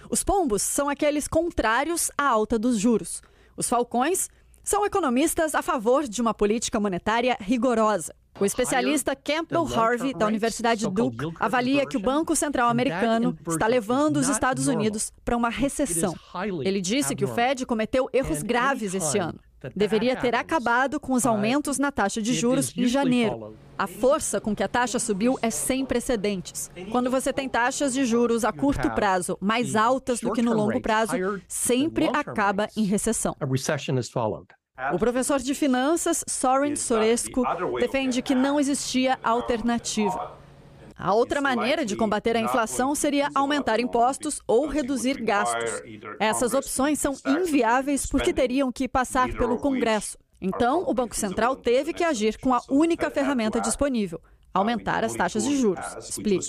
Os 0.08 0.24
pombos 0.24 0.62
são 0.62 0.88
aqueles 0.88 1.28
contrários 1.28 2.10
à 2.16 2.26
alta 2.26 2.58
dos 2.58 2.78
juros. 2.78 3.22
Os 3.56 3.68
falcões 3.68 4.28
são 4.64 4.84
economistas 4.84 5.54
a 5.54 5.62
favor 5.62 6.08
de 6.08 6.20
uma 6.20 6.32
política 6.32 6.80
monetária 6.80 7.36
rigorosa. 7.40 8.14
O 8.38 8.44
especialista 8.46 9.14
Campbell 9.14 9.66
Harvey, 9.74 10.14
da 10.14 10.26
Universidade 10.26 10.88
Duke, 10.88 11.32
avalia 11.38 11.86
que 11.86 11.96
o 11.96 12.00
Banco 12.00 12.34
Central 12.34 12.68
americano 12.68 13.36
está 13.48 13.66
levando 13.66 14.16
os 14.16 14.28
Estados 14.28 14.66
Unidos 14.66 15.12
para 15.24 15.36
uma 15.36 15.50
recessão. 15.50 16.14
Ele 16.64 16.80
disse 16.80 17.14
que 17.14 17.24
o 17.24 17.28
Fed 17.28 17.66
cometeu 17.66 18.08
erros 18.12 18.42
graves 18.42 18.94
esse 18.94 19.18
ano. 19.18 19.38
Deveria 19.76 20.16
ter 20.16 20.34
acabado 20.34 20.98
com 20.98 21.12
os 21.12 21.26
aumentos 21.26 21.78
na 21.78 21.92
taxa 21.92 22.22
de 22.22 22.32
juros 22.32 22.72
em 22.76 22.86
janeiro. 22.86 23.54
A 23.76 23.86
força 23.86 24.40
com 24.40 24.54
que 24.54 24.62
a 24.62 24.68
taxa 24.68 24.98
subiu 24.98 25.38
é 25.40 25.50
sem 25.50 25.84
precedentes. 25.84 26.70
Quando 26.90 27.10
você 27.10 27.32
tem 27.32 27.48
taxas 27.48 27.92
de 27.92 28.04
juros 28.04 28.44
a 28.44 28.52
curto 28.52 28.90
prazo 28.90 29.36
mais 29.40 29.76
altas 29.76 30.20
do 30.20 30.32
que 30.32 30.42
no 30.42 30.54
longo 30.54 30.80
prazo, 30.80 31.12
sempre 31.48 32.08
acaba 32.08 32.68
em 32.76 32.84
recessão. 32.84 33.36
O 34.92 34.98
professor 34.98 35.38
de 35.40 35.54
finanças, 35.54 36.24
Soren 36.28 36.76
Sorescu, 36.76 37.42
defende 37.78 38.22
que 38.22 38.34
não 38.34 38.58
existia 38.58 39.18
alternativa. 39.22 40.38
A 40.96 41.14
outra 41.14 41.40
maneira 41.40 41.84
de 41.84 41.96
combater 41.96 42.36
a 42.36 42.40
inflação 42.40 42.94
seria 42.94 43.30
aumentar 43.34 43.80
impostos 43.80 44.40
ou 44.46 44.66
reduzir 44.66 45.22
gastos. 45.22 45.82
Essas 46.18 46.52
opções 46.52 46.98
são 46.98 47.14
inviáveis 47.26 48.04
porque 48.06 48.34
teriam 48.34 48.70
que 48.70 48.86
passar 48.86 49.32
pelo 49.32 49.58
Congresso. 49.58 50.18
Então, 50.40 50.84
o 50.86 50.94
Banco 50.94 51.14
Central 51.16 51.56
teve 51.56 51.92
que 51.92 52.04
agir 52.04 52.38
com 52.38 52.54
a 52.54 52.60
única 52.68 53.10
ferramenta 53.10 53.60
disponível: 53.60 54.20
aumentar 54.52 55.04
as 55.04 55.14
taxas 55.14 55.44
de 55.44 55.56
juros. 55.56 55.84
Explica. 55.98 56.44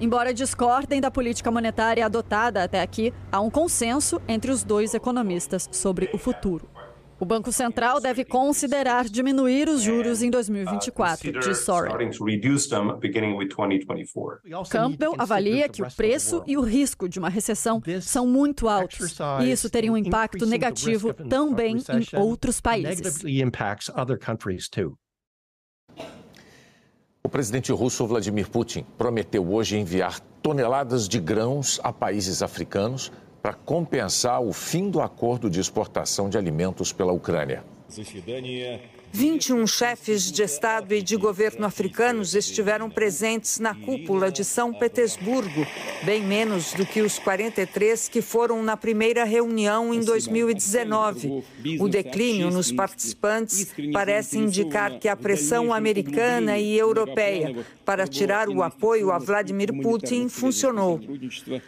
Embora 0.00 0.32
discordem 0.32 1.00
da 1.00 1.10
política 1.10 1.50
monetária 1.50 2.06
adotada 2.06 2.62
até 2.62 2.80
aqui, 2.80 3.12
há 3.32 3.40
um 3.40 3.50
consenso 3.50 4.22
entre 4.28 4.50
os 4.50 4.62
dois 4.62 4.94
economistas 4.94 5.68
sobre 5.72 6.08
o 6.12 6.18
futuro. 6.18 6.68
O 7.20 7.24
Banco 7.24 7.50
Central 7.50 8.00
deve 8.00 8.24
considerar 8.24 9.06
diminuir 9.06 9.68
os 9.68 9.82
juros 9.82 10.22
em 10.22 10.30
2024, 10.30 11.32
diz 11.40 11.58
Soren. 11.58 11.90
Campbell 14.70 15.14
avalia 15.18 15.68
que 15.68 15.82
o 15.82 15.88
preço 15.96 16.44
e 16.46 16.56
o 16.56 16.60
risco 16.60 17.08
de 17.08 17.18
uma 17.18 17.28
recessão 17.28 17.82
são 18.00 18.24
muito 18.24 18.68
altos, 18.68 19.18
e 19.42 19.50
isso 19.50 19.68
teria 19.68 19.90
um 19.90 19.96
impacto 19.96 20.46
negativo 20.46 21.12
também 21.12 21.78
em 21.78 22.16
outros 22.16 22.60
países. 22.60 23.24
O 27.22 27.28
presidente 27.28 27.72
russo 27.72 28.06
Vladimir 28.06 28.48
Putin 28.48 28.84
prometeu 28.96 29.46
hoje 29.52 29.76
enviar 29.76 30.20
toneladas 30.42 31.08
de 31.08 31.20
grãos 31.20 31.80
a 31.82 31.92
países 31.92 32.42
africanos 32.42 33.12
para 33.42 33.52
compensar 33.52 34.42
o 34.42 34.52
fim 34.52 34.90
do 34.90 35.00
acordo 35.00 35.50
de 35.50 35.60
exportação 35.60 36.28
de 36.28 36.38
alimentos 36.38 36.92
pela 36.92 37.12
Ucrânia. 37.12 37.64
21 39.12 39.66
chefes 39.66 40.30
de 40.30 40.42
Estado 40.42 40.94
e 40.94 41.02
de 41.02 41.16
governo 41.16 41.66
africanos 41.66 42.34
estiveram 42.34 42.90
presentes 42.90 43.58
na 43.58 43.74
cúpula 43.74 44.30
de 44.30 44.44
São 44.44 44.72
Petersburgo, 44.72 45.66
bem 46.04 46.22
menos 46.22 46.72
do 46.74 46.84
que 46.84 47.00
os 47.00 47.18
43 47.18 48.08
que 48.08 48.20
foram 48.20 48.62
na 48.62 48.76
primeira 48.76 49.24
reunião 49.24 49.94
em 49.94 50.00
2019. 50.00 51.42
O 51.80 51.88
declínio 51.88 52.50
nos 52.50 52.70
participantes 52.70 53.68
parece 53.92 54.38
indicar 54.38 54.98
que 54.98 55.08
a 55.08 55.16
pressão 55.16 55.72
americana 55.72 56.58
e 56.58 56.78
europeia 56.78 57.64
para 57.84 58.06
tirar 58.06 58.48
o 58.48 58.62
apoio 58.62 59.10
a 59.10 59.18
Vladimir 59.18 59.72
Putin 59.82 60.28
funcionou. 60.28 61.00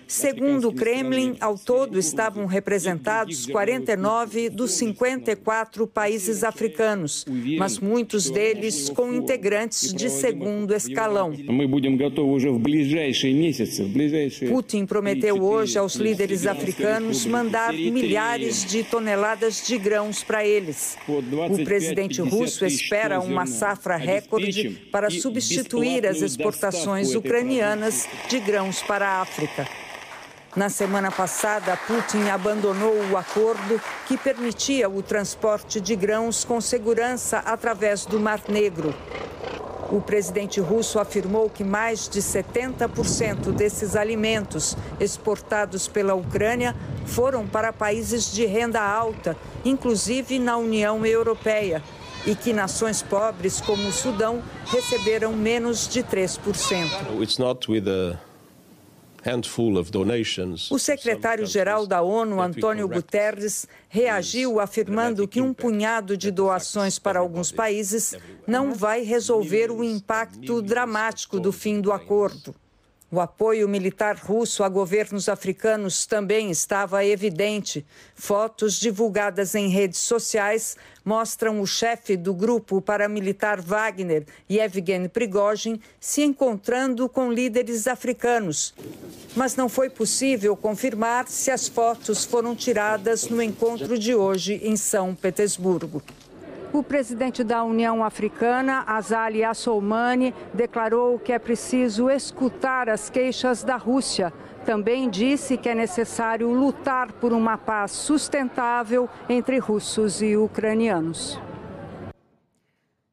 Segundo 0.07 0.69
o 0.69 0.75
Kremlin, 0.75 1.37
ao 1.41 1.57
todo 1.57 1.99
estavam 1.99 2.45
representados 2.45 3.47
49 3.47 4.51
dos 4.51 4.73
54 4.73 5.87
países 5.87 6.45
africanos 6.45 7.25
mas 7.59 7.79
muitos 7.79 8.31
deles 8.31 8.89
com 8.91 9.13
integrantes 9.15 9.93
de 9.93 10.11
segundo 10.11 10.75
escalão. 10.75 11.33
Putin 14.49 14.87
prometeu 14.87 15.43
hoje 15.43 15.79
aos 15.79 15.95
líderes 15.95 16.47
africanos 16.47 17.27
mandar 17.27 17.73
milhares 17.73 18.65
de 18.65 18.83
toneladas 18.83 19.67
de 19.67 19.79
grãos 19.79 20.23
para 20.23 20.47
eles. 20.47 20.97
O 21.09 21.65
presidente 21.65 22.21
russo 22.21 22.65
espera 22.65 23.21
uma 23.21 23.47
safra 23.47 23.97
recorde 23.97 24.71
para 24.91 25.11
substituir 25.11 26.07
as 26.07 26.23
exportações 26.23 27.15
ucranianas 27.15 28.09
de 28.29 28.39
grãos 28.41 28.83
para 28.83 29.07
a 29.07 29.21
África. 29.23 29.90
Na 30.57 30.69
semana 30.69 31.13
passada, 31.13 31.79
Putin 31.87 32.29
abandonou 32.29 32.97
o 33.13 33.17
acordo 33.17 33.81
que 34.09 34.19
permitia 34.19 34.89
o 34.89 35.01
transporte 35.01 35.81
de 35.81 35.95
grãos 35.95 36.45
com 36.45 36.61
segurança 36.61 37.39
através 37.39 38.05
do 38.05 38.19
Mar 38.19 38.41
Negro. 38.49 38.93
O 39.93 40.01
presidente 40.01 40.61
russo 40.61 40.99
afirmou 40.99 41.49
que 41.49 41.63
mais 41.63 42.09
de 42.09 42.21
70% 42.21 43.53
desses 43.53 43.95
alimentos 43.95 44.77
exportados 44.99 45.87
pela 45.87 46.15
Ucrânia 46.15 46.75
foram 47.07 47.47
para 47.47 47.73
países 47.73 48.33
de 48.33 48.45
renda 48.45 48.81
alta, 48.81 49.37
inclusive 49.65 50.41
na 50.41 50.57
União 50.57 51.07
Europeia, 51.07 51.81
e 52.27 52.35
que 52.35 52.53
nações 52.53 53.03
pobres 53.03 53.61
como 53.61 53.89
o 53.89 53.93
Sudão 53.93 54.43
receberam 54.67 55.33
menos 55.33 55.89
de 55.89 56.03
3%. 56.03 57.21
It's 57.21 57.39
not 57.39 57.71
with 57.71 57.89
o 60.71 60.79
secretário-geral 60.79 61.87
da 61.87 62.01
ONU, 62.01 62.41
Antônio 62.41 62.89
Guterres, 62.89 63.67
reagiu 63.89 64.59
afirmando 64.61 65.29
que 65.29 65.41
um 65.41 65.53
punhado 65.53 66.17
de 66.17 66.31
doações 66.31 66.99
para 66.99 67.21
alguns 67.21 67.53
países 67.53 68.15
não 68.47 68.73
vai 68.73 69.03
resolver 69.03 69.71
o 69.71 69.85
impacto 69.85 70.63
dramático 70.63 71.39
do 71.39 71.53
fim 71.53 71.81
do 71.81 71.93
acordo. 71.93 72.55
O 73.13 73.21
apoio 73.21 73.69
militar 73.69 74.15
russo 74.17 74.63
a 74.63 74.69
governos 74.69 75.29
africanos 75.29 76.07
também 76.07 76.49
estava 76.49 77.05
evidente. 77.05 77.85
Fotos 78.15 78.79
divulgadas 78.79 79.57
em 79.57 79.69
redes 79.69 79.99
sociais 79.99 80.77
mostram 81.05 81.61
o 81.61 81.67
chefe 81.67 82.17
do 82.17 82.33
grupo 82.33 82.81
paramilitar 82.81 83.61
Wagner, 83.61 84.25
Yevgeny 84.49 85.09
Prigozhin, 85.09 85.81
se 85.99 86.23
encontrando 86.23 87.09
com 87.09 87.33
líderes 87.33 87.89
africanos. 87.89 88.73
Mas 89.35 89.57
não 89.57 89.69
foi 89.69 89.91
possível 89.91 90.57
confirmar 90.57 91.27
se 91.27 91.51
as 91.51 91.67
fotos 91.67 92.25
foram 92.25 92.55
tiradas 92.55 93.27
no 93.27 93.43
encontro 93.43 93.99
de 93.99 94.15
hoje 94.15 94.61
em 94.63 94.77
São 94.77 95.17
Petersburgo. 95.17 96.01
O 96.73 96.85
presidente 96.85 97.43
da 97.43 97.65
União 97.65 98.05
Africana, 98.05 98.85
Azali 98.87 99.43
Assoumani, 99.43 100.33
declarou 100.55 101.19
que 101.19 101.33
é 101.33 101.39
preciso 101.39 102.09
escutar 102.09 102.89
as 102.89 103.11
queixas 103.11 103.65
da 103.65 103.77
Rússia. 103.77 104.33
Também 104.65 105.11
disse 105.11 105.57
que 105.57 105.69
é 105.69 105.75
necessário 105.75 106.49
lutar 106.49 107.11
por 107.15 107.33
uma 107.33 107.59
paz 107.59 107.91
sustentável 107.91 109.09
entre 109.29 109.59
russos 109.59 110.23
e 110.23 110.37
ucranianos. 110.37 111.41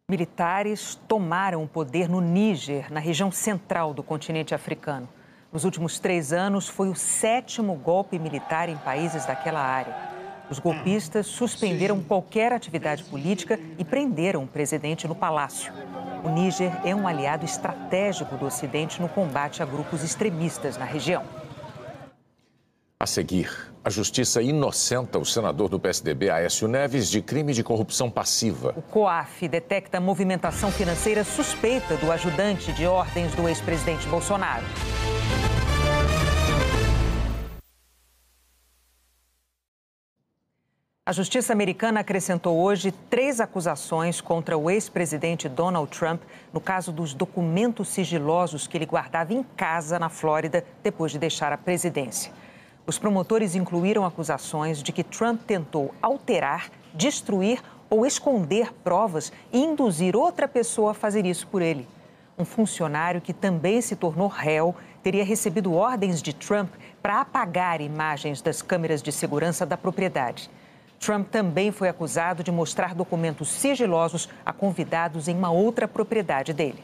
Militares 0.07 0.93
tomaram 1.07 1.63
o 1.63 1.67
poder 1.67 2.07
no 2.07 2.21
Níger, 2.21 2.93
na 2.93 2.99
região 2.99 3.31
central 3.31 3.91
do 3.91 4.03
continente 4.03 4.53
africano. 4.53 5.09
Nos 5.51 5.65
últimos 5.65 5.97
três 5.97 6.31
anos, 6.31 6.69
foi 6.69 6.89
o 6.89 6.95
sétimo 6.95 7.73
golpe 7.73 8.19
militar 8.19 8.69
em 8.69 8.77
países 8.77 9.25
daquela 9.25 9.61
área. 9.61 10.06
Os 10.49 10.59
golpistas 10.59 11.27
suspenderam 11.27 12.01
qualquer 12.01 12.53
atividade 12.53 13.03
política 13.03 13.59
e 13.77 13.83
prenderam 13.83 14.43
o 14.43 14.47
presidente 14.47 15.07
no 15.07 15.15
palácio. 15.15 15.73
O 16.23 16.29
Níger 16.29 16.71
é 16.85 16.95
um 16.95 17.07
aliado 17.07 17.45
estratégico 17.45 18.37
do 18.37 18.45
Ocidente 18.45 19.01
no 19.01 19.09
combate 19.09 19.61
a 19.61 19.65
grupos 19.65 20.03
extremistas 20.03 20.77
na 20.77 20.85
região. 20.85 21.23
A 22.99 23.05
seguir, 23.05 23.51
a 23.83 23.89
justiça 23.89 24.41
inocenta 24.41 25.19
o 25.19 25.25
senador 25.25 25.69
do 25.69 25.79
PSDB, 25.79 26.31
Aécio 26.31 26.67
Neves, 26.67 27.09
de 27.09 27.21
crime 27.21 27.53
de 27.53 27.63
corrupção 27.63 28.09
passiva. 28.09 28.73
O 28.75 28.81
COAF 28.81 29.47
detecta 29.47 29.99
movimentação 29.99 30.71
financeira 30.71 31.23
suspeita 31.23 31.95
do 31.97 32.11
ajudante 32.11 32.73
de 32.73 32.87
ordens 32.87 33.35
do 33.35 33.47
ex-presidente 33.47 34.07
Bolsonaro. 34.07 34.65
A 41.07 41.13
justiça 41.13 41.53
americana 41.53 42.01
acrescentou 42.01 42.57
hoje 42.59 42.91
três 42.91 43.39
acusações 43.39 44.19
contra 44.19 44.57
o 44.57 44.69
ex-presidente 44.69 45.47
Donald 45.47 45.89
Trump 45.89 46.21
no 46.51 46.59
caso 46.59 46.91
dos 46.91 47.13
documentos 47.13 47.87
sigilosos 47.87 48.67
que 48.67 48.77
ele 48.77 48.85
guardava 48.85 49.33
em 49.33 49.41
casa 49.55 49.97
na 49.97 50.09
Flórida 50.09 50.65
depois 50.83 51.13
de 51.13 51.17
deixar 51.17 51.53
a 51.53 51.57
presidência. 51.57 52.33
Os 52.85 52.99
promotores 52.99 53.55
incluíram 53.55 54.05
acusações 54.05 54.83
de 54.83 54.91
que 54.91 55.01
Trump 55.01 55.43
tentou 55.43 55.95
alterar, 56.01 56.69
destruir 56.93 57.63
ou 57.89 58.05
esconder 58.05 58.73
provas 58.83 59.31
e 59.53 59.59
induzir 59.59 60.13
outra 60.13 60.45
pessoa 60.45 60.91
a 60.91 60.93
fazer 60.93 61.25
isso 61.25 61.47
por 61.47 61.61
ele. 61.61 61.87
Um 62.37 62.43
funcionário 62.43 63.21
que 63.21 63.31
também 63.31 63.79
se 63.79 63.95
tornou 63.95 64.27
réu 64.27 64.75
teria 65.01 65.23
recebido 65.23 65.73
ordens 65.73 66.21
de 66.21 66.33
Trump 66.33 66.69
para 67.01 67.21
apagar 67.21 67.79
imagens 67.79 68.41
das 68.41 68.61
câmeras 68.61 69.01
de 69.01 69.13
segurança 69.13 69.65
da 69.65 69.77
propriedade. 69.77 70.49
Trump 70.99 71.29
também 71.29 71.71
foi 71.71 71.89
acusado 71.89 72.43
de 72.43 72.51
mostrar 72.51 72.93
documentos 72.93 73.49
sigilosos 73.49 74.29
a 74.45 74.51
convidados 74.51 75.27
em 75.27 75.35
uma 75.35 75.51
outra 75.51 75.87
propriedade 75.87 76.53
dele. 76.53 76.83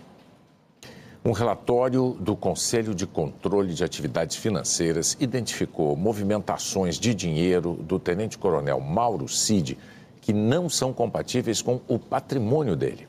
Um 1.25 1.31
relatório 1.31 2.17
do 2.19 2.35
Conselho 2.35 2.93
de 2.93 3.07
Controle 3.07 3.73
de 3.73 3.83
Atividades 3.83 4.35
Financeiras 4.35 5.15
identificou 5.19 5.95
movimentações 5.95 6.99
de 6.99 7.15
dinheiro 7.15 7.75
do 7.81 7.97
tenente-coronel 7.97 8.81
Mauro 8.81 9.27
Cid 9.29 9.77
que 10.19 10.33
não 10.33 10.69
são 10.69 10.93
compatíveis 10.93 11.61
com 11.61 11.81
o 11.87 11.99
patrimônio 11.99 12.75
dele. 12.75 13.07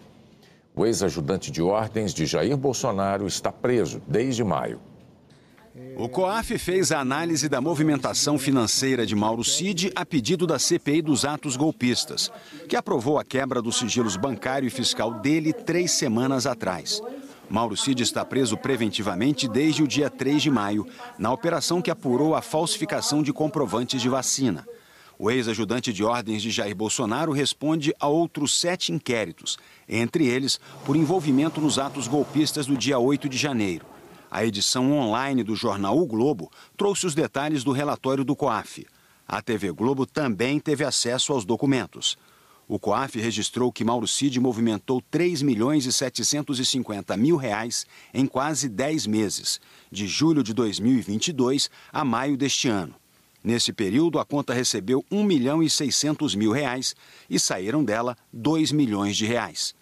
O 0.77 0.85
ex-ajudante 0.85 1.51
de 1.51 1.63
ordens 1.63 2.13
de 2.13 2.27
Jair 2.27 2.57
Bolsonaro 2.57 3.27
está 3.27 3.53
preso 3.53 4.03
desde 4.07 4.43
maio. 4.43 4.81
O 5.97 6.09
COAF 6.09 6.57
fez 6.57 6.93
a 6.93 7.01
análise 7.01 7.49
da 7.49 7.61
movimentação 7.61 8.39
financeira 8.39 9.05
de 9.05 9.17
Mauro 9.17 9.43
Cid 9.43 9.91
a 9.97 10.07
pedido 10.07 10.47
da 10.47 10.57
CPI 10.57 11.03
dos 11.03 11.25
atos 11.25 11.57
golpistas, 11.57 12.31
que 12.69 12.77
aprovou 12.77 13.19
a 13.19 13.25
quebra 13.25 13.61
dos 13.61 13.79
sigilos 13.79 14.17
bancário 14.17 14.69
e 14.69 14.71
fiscal 14.71 15.15
dele 15.15 15.53
três 15.53 15.91
semanas 15.91 16.47
atrás. 16.47 17.01
Mauro 17.51 17.77
Cid 17.77 18.05
está 18.05 18.25
preso 18.25 18.57
preventivamente 18.57 19.49
desde 19.49 19.83
o 19.83 19.89
dia 19.89 20.09
3 20.09 20.43
de 20.43 20.51
maio, 20.51 20.87
na 21.19 21.33
operação 21.33 21.83
que 21.83 21.91
apurou 21.91 22.37
a 22.37 22.43
falsificação 22.43 23.21
de 23.21 23.33
comprovantes 23.33 24.01
de 24.01 24.09
vacina. 24.09 24.65
O 25.19 25.29
ex-ajudante 25.29 25.93
de 25.93 26.05
ordens 26.05 26.41
de 26.41 26.53
Jair 26.53 26.75
Bolsonaro 26.75 27.33
responde 27.33 27.93
a 27.99 28.07
outros 28.07 28.61
sete 28.61 28.93
inquéritos, 28.93 29.59
entre 29.89 30.25
eles 30.25 30.61
por 30.85 30.95
envolvimento 30.95 31.61
nos 31.61 31.81
atos 31.81 32.07
golpistas 32.07 32.65
do 32.65 32.77
dia 32.77 32.99
8 32.99 33.29
de 33.29 33.37
janeiro. 33.37 33.94
A 34.31 34.45
edição 34.45 34.93
online 34.93 35.43
do 35.43 35.55
jornal 35.55 35.99
O 35.99 36.07
Globo 36.07 36.51
trouxe 36.77 37.07
os 37.07 37.15
detalhes 37.15 37.63
do 37.63 37.73
relatório 37.73 38.25
do 38.25 38.35
COAF. 38.35 38.87
A 39.27 39.41
TV 39.41 39.73
Globo 39.73 40.07
também 40.07 40.59
teve 40.59 40.85
acesso 40.85 41.33
aos 41.33 41.45
documentos. 41.45 42.17
O 42.67 42.79
COAF 42.79 43.21
registrou 43.21 43.71
que 43.71 43.85
Mauro 43.85 44.09
Cid 44.09 44.41
movimentou 44.41 45.03
3 45.11 45.43
milhões 45.43 45.85
e 45.85 45.93
750 45.93 47.17
mil 47.17 47.37
reais 47.37 47.87
em 48.13 48.27
quase 48.27 48.69
10 48.69 49.07
meses, 49.07 49.61
de 49.91 50.07
julho 50.07 50.43
de 50.43 50.55
2022 50.55 51.71
a 51.93 52.05
maio 52.05 52.37
deste 52.37 52.69
ano. 52.69 52.95
Nesse 53.43 53.75
período, 53.75 54.19
a 54.19 54.25
conta 54.25 54.55
recebeu 54.55 55.05
1 55.11 55.23
milhão 55.23 55.63
e 55.63 55.69
600 55.69 56.35
mil 56.35 56.51
reais 56.51 56.97
e 57.29 57.39
saíram 57.39 57.85
dela 57.85 58.17
2 58.33 58.73
milhões 58.73 59.15
de 59.15 59.27
reais. 59.27 59.75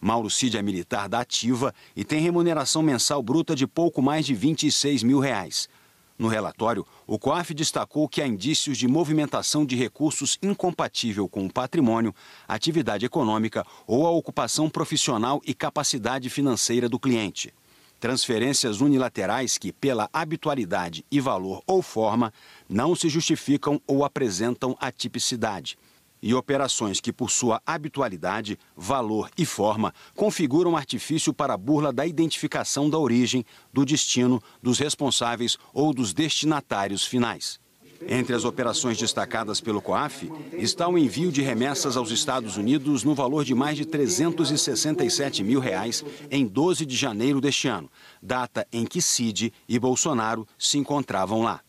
Mauro 0.00 0.30
Cid 0.30 0.56
é 0.56 0.62
militar 0.62 1.08
da 1.08 1.20
ativa 1.20 1.74
e 1.96 2.04
tem 2.04 2.20
remuneração 2.20 2.82
mensal 2.82 3.22
bruta 3.22 3.54
de 3.54 3.66
pouco 3.66 4.00
mais 4.00 4.24
de 4.24 4.34
26 4.34 5.02
mil 5.02 5.18
reais. 5.18 5.68
No 6.16 6.28
relatório, 6.28 6.84
o 7.06 7.18
COAF 7.18 7.54
destacou 7.54 8.08
que 8.08 8.20
há 8.20 8.26
indícios 8.26 8.76
de 8.76 8.88
movimentação 8.88 9.64
de 9.64 9.76
recursos 9.76 10.36
incompatível 10.42 11.28
com 11.28 11.46
o 11.46 11.52
patrimônio, 11.52 12.14
atividade 12.46 13.06
econômica 13.06 13.64
ou 13.86 14.06
a 14.06 14.10
ocupação 14.10 14.68
profissional 14.68 15.40
e 15.46 15.54
capacidade 15.54 16.28
financeira 16.28 16.88
do 16.88 16.98
cliente. 16.98 17.54
Transferências 18.00 18.80
unilaterais 18.80 19.58
que, 19.58 19.72
pela 19.72 20.08
habitualidade 20.12 21.04
e 21.10 21.20
valor 21.20 21.62
ou 21.66 21.82
forma, 21.82 22.32
não 22.68 22.94
se 22.94 23.08
justificam 23.08 23.80
ou 23.86 24.04
apresentam 24.04 24.76
atipicidade 24.80 25.76
e 26.22 26.34
operações 26.34 27.00
que, 27.00 27.12
por 27.12 27.30
sua 27.30 27.60
habitualidade, 27.66 28.58
valor 28.76 29.30
e 29.36 29.44
forma, 29.44 29.92
configuram 30.14 30.76
artifício 30.76 31.32
para 31.32 31.54
a 31.54 31.58
burla 31.58 31.92
da 31.92 32.06
identificação 32.06 32.88
da 32.88 32.98
origem, 32.98 33.44
do 33.72 33.84
destino, 33.84 34.42
dos 34.62 34.78
responsáveis 34.78 35.56
ou 35.72 35.92
dos 35.92 36.12
destinatários 36.12 37.04
finais. 37.04 37.60
Entre 38.06 38.34
as 38.34 38.44
operações 38.44 38.96
destacadas 38.96 39.60
pelo 39.60 39.82
COAF 39.82 40.30
está 40.52 40.86
o 40.86 40.96
envio 40.96 41.32
de 41.32 41.42
remessas 41.42 41.96
aos 41.96 42.10
Estados 42.10 42.56
Unidos 42.56 43.02
no 43.02 43.14
valor 43.14 43.44
de 43.44 43.54
mais 43.54 43.76
de 43.76 43.84
367 43.84 45.42
mil 45.42 45.58
reais 45.58 46.04
em 46.30 46.46
12 46.46 46.86
de 46.86 46.94
janeiro 46.94 47.40
deste 47.40 47.66
ano, 47.66 47.90
data 48.22 48.66
em 48.72 48.84
que 48.84 49.02
Cid 49.02 49.52
e 49.68 49.78
Bolsonaro 49.78 50.46
se 50.56 50.78
encontravam 50.78 51.42
lá. 51.42 51.60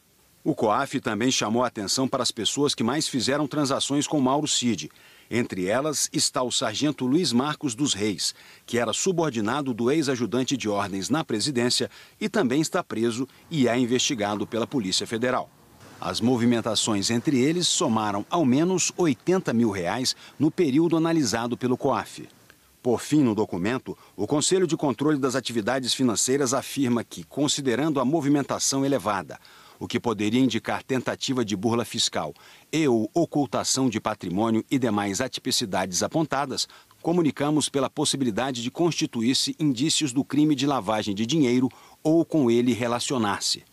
O 0.41 0.55
COAF 0.55 1.01
também 1.01 1.29
chamou 1.29 1.65
a 1.65 1.67
atenção 1.67 2.07
para 2.07 2.23
as 2.23 2.31
pessoas 2.31 2.73
que 2.73 2.81
mais 2.81 3.09
fizeram 3.09 3.45
transações 3.45 4.07
com 4.07 4.21
Mauro 4.21 4.47
Cid. 4.47 4.89
Entre 5.29 5.65
elas 5.65 6.09
está 6.13 6.41
o 6.41 6.51
sargento 6.51 7.05
Luiz 7.05 7.33
Marcos 7.33 7.75
dos 7.75 7.93
Reis, 7.93 8.33
que 8.65 8.77
era 8.77 8.93
subordinado 8.93 9.73
do 9.73 9.91
ex-ajudante 9.91 10.55
de 10.55 10.69
ordens 10.69 11.09
na 11.09 11.25
presidência 11.25 11.91
e 12.21 12.29
também 12.29 12.61
está 12.61 12.81
preso 12.81 13.27
e 13.51 13.67
é 13.67 13.77
investigado 13.77 14.47
pela 14.47 14.65
Polícia 14.65 15.05
Federal. 15.05 15.49
As 15.99 16.21
movimentações 16.21 17.09
entre 17.09 17.37
eles 17.37 17.67
somaram 17.67 18.25
ao 18.29 18.45
menos 18.45 18.93
80 18.95 19.53
mil 19.53 19.71
reais 19.71 20.15
no 20.39 20.49
período 20.49 20.95
analisado 20.95 21.57
pelo 21.57 21.77
COAF. 21.77 22.29
Por 22.81 23.01
fim, 23.01 23.21
no 23.21 23.35
documento, 23.35 23.97
o 24.15 24.25
Conselho 24.25 24.65
de 24.65 24.77
Controle 24.77 25.19
das 25.19 25.35
Atividades 25.35 25.93
Financeiras 25.93 26.53
afirma 26.53 27.03
que, 27.03 27.25
considerando 27.25 27.99
a 27.99 28.05
movimentação 28.05 28.85
elevada, 28.85 29.37
o 29.79 29.87
que 29.87 29.99
poderia 29.99 30.41
indicar 30.41 30.83
tentativa 30.83 31.43
de 31.43 31.55
burla 31.55 31.85
fiscal 31.85 32.33
e 32.71 32.87
ou 32.87 33.09
ocultação 33.13 33.89
de 33.89 33.99
patrimônio 33.99 34.63
e 34.69 34.77
demais 34.77 35.21
atipicidades 35.21 36.03
apontadas, 36.03 36.67
comunicamos 37.01 37.69
pela 37.69 37.89
possibilidade 37.89 38.61
de 38.61 38.69
constituir-se 38.69 39.55
indícios 39.57 40.11
do 40.11 40.23
crime 40.23 40.53
de 40.53 40.67
lavagem 40.67 41.15
de 41.15 41.25
dinheiro 41.25 41.69
ou 42.03 42.25
com 42.25 42.51
ele 42.51 42.73
relacionar-se. 42.73 43.63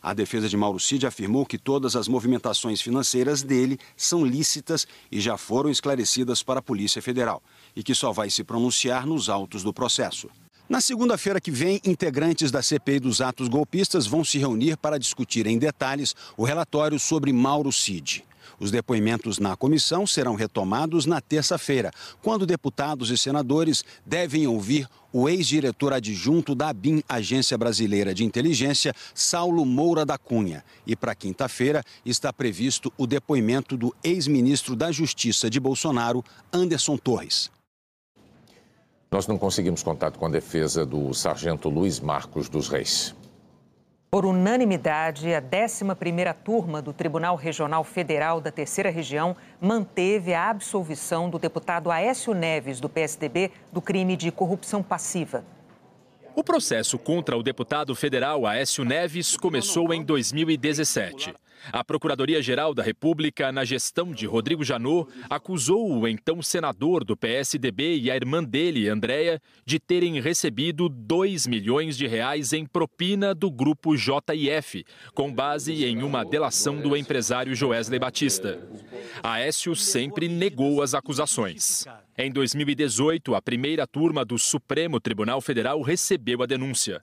A 0.00 0.14
defesa 0.14 0.48
de 0.48 0.56
Mauro 0.56 0.78
Cid 0.78 1.04
afirmou 1.04 1.44
que 1.44 1.58
todas 1.58 1.96
as 1.96 2.06
movimentações 2.06 2.80
financeiras 2.80 3.42
dele 3.42 3.76
são 3.96 4.24
lícitas 4.24 4.86
e 5.10 5.20
já 5.20 5.36
foram 5.36 5.68
esclarecidas 5.68 6.44
para 6.44 6.60
a 6.60 6.62
Polícia 6.62 7.02
Federal 7.02 7.42
e 7.74 7.82
que 7.82 7.92
só 7.92 8.12
vai 8.12 8.30
se 8.30 8.44
pronunciar 8.44 9.04
nos 9.04 9.28
autos 9.28 9.64
do 9.64 9.72
processo. 9.72 10.30
Na 10.68 10.80
segunda-feira 10.80 11.40
que 11.40 11.52
vem, 11.52 11.80
integrantes 11.84 12.50
da 12.50 12.60
CPI 12.60 12.98
dos 12.98 13.20
atos 13.20 13.46
golpistas 13.46 14.04
vão 14.04 14.24
se 14.24 14.36
reunir 14.36 14.76
para 14.76 14.98
discutir 14.98 15.46
em 15.46 15.58
detalhes 15.58 16.12
o 16.36 16.42
relatório 16.42 16.98
sobre 16.98 17.32
Mauro 17.32 17.70
Cid. 17.70 18.24
Os 18.58 18.72
depoimentos 18.72 19.38
na 19.38 19.54
comissão 19.54 20.08
serão 20.08 20.34
retomados 20.34 21.06
na 21.06 21.20
terça-feira, 21.20 21.92
quando 22.20 22.44
deputados 22.44 23.10
e 23.10 23.16
senadores 23.16 23.84
devem 24.04 24.48
ouvir 24.48 24.88
o 25.12 25.28
ex-diretor 25.28 25.92
adjunto 25.92 26.52
da 26.52 26.70
ABIN, 26.70 27.00
Agência 27.08 27.56
Brasileira 27.56 28.12
de 28.12 28.24
Inteligência, 28.24 28.92
Saulo 29.14 29.64
Moura 29.64 30.04
da 30.04 30.18
Cunha. 30.18 30.64
E 30.84 30.96
para 30.96 31.14
quinta-feira 31.14 31.84
está 32.04 32.32
previsto 32.32 32.92
o 32.98 33.06
depoimento 33.06 33.76
do 33.76 33.94
ex-ministro 34.02 34.74
da 34.74 34.90
Justiça 34.90 35.48
de 35.48 35.60
Bolsonaro, 35.60 36.24
Anderson 36.52 36.96
Torres. 36.96 37.54
Nós 39.10 39.26
não 39.26 39.38
conseguimos 39.38 39.82
contato 39.82 40.18
com 40.18 40.26
a 40.26 40.30
defesa 40.30 40.84
do 40.84 41.14
sargento 41.14 41.68
Luiz 41.68 42.00
Marcos 42.00 42.48
dos 42.48 42.68
Reis. 42.68 43.14
Por 44.10 44.24
unanimidade, 44.24 45.34
a 45.34 45.42
11ª 45.42 46.34
turma 46.34 46.80
do 46.80 46.92
Tribunal 46.92 47.36
Regional 47.36 47.84
Federal 47.84 48.40
da 48.40 48.50
Terceira 48.50 48.90
Região 48.90 49.36
manteve 49.60 50.32
a 50.32 50.48
absolvição 50.48 51.28
do 51.28 51.38
deputado 51.38 51.90
Aécio 51.90 52.32
Neves, 52.32 52.80
do 52.80 52.88
PSDB, 52.88 53.52
do 53.72 53.82
crime 53.82 54.16
de 54.16 54.30
corrupção 54.30 54.82
passiva. 54.82 55.44
O 56.34 56.44
processo 56.44 56.98
contra 56.98 57.36
o 57.36 57.42
deputado 57.42 57.94
federal 57.94 58.46
Aécio 58.46 58.84
Neves 58.84 59.36
começou 59.36 59.92
em 59.92 60.02
2017. 60.02 61.34
A 61.72 61.82
Procuradoria-Geral 61.84 62.74
da 62.74 62.82
República, 62.82 63.50
na 63.50 63.64
gestão 63.64 64.12
de 64.12 64.26
Rodrigo 64.26 64.64
Janot, 64.64 65.10
acusou 65.28 65.90
o 65.90 66.08
então 66.08 66.42
senador 66.42 67.04
do 67.04 67.16
PSDB 67.16 67.98
e 67.98 68.10
a 68.10 68.16
irmã 68.16 68.42
dele, 68.42 68.88
Andréia, 68.88 69.40
de 69.64 69.78
terem 69.78 70.20
recebido 70.20 70.88
2 70.88 71.46
milhões 71.46 71.96
de 71.96 72.06
reais 72.06 72.52
em 72.52 72.64
propina 72.64 73.34
do 73.34 73.50
grupo 73.50 73.96
JIF, 73.96 74.84
com 75.14 75.32
base 75.32 75.84
em 75.84 76.02
uma 76.02 76.24
delação 76.24 76.80
do 76.80 76.96
empresário 76.96 77.54
Joesley 77.54 77.98
Batista. 77.98 78.58
Aécio 79.22 79.74
sempre 79.74 80.28
negou 80.28 80.82
as 80.82 80.94
acusações. 80.94 81.84
Em 82.16 82.30
2018, 82.30 83.34
a 83.34 83.42
primeira 83.42 83.86
turma 83.86 84.24
do 84.24 84.38
Supremo 84.38 85.00
Tribunal 85.00 85.40
Federal 85.40 85.82
recebeu 85.82 86.42
a 86.42 86.46
denúncia. 86.46 87.02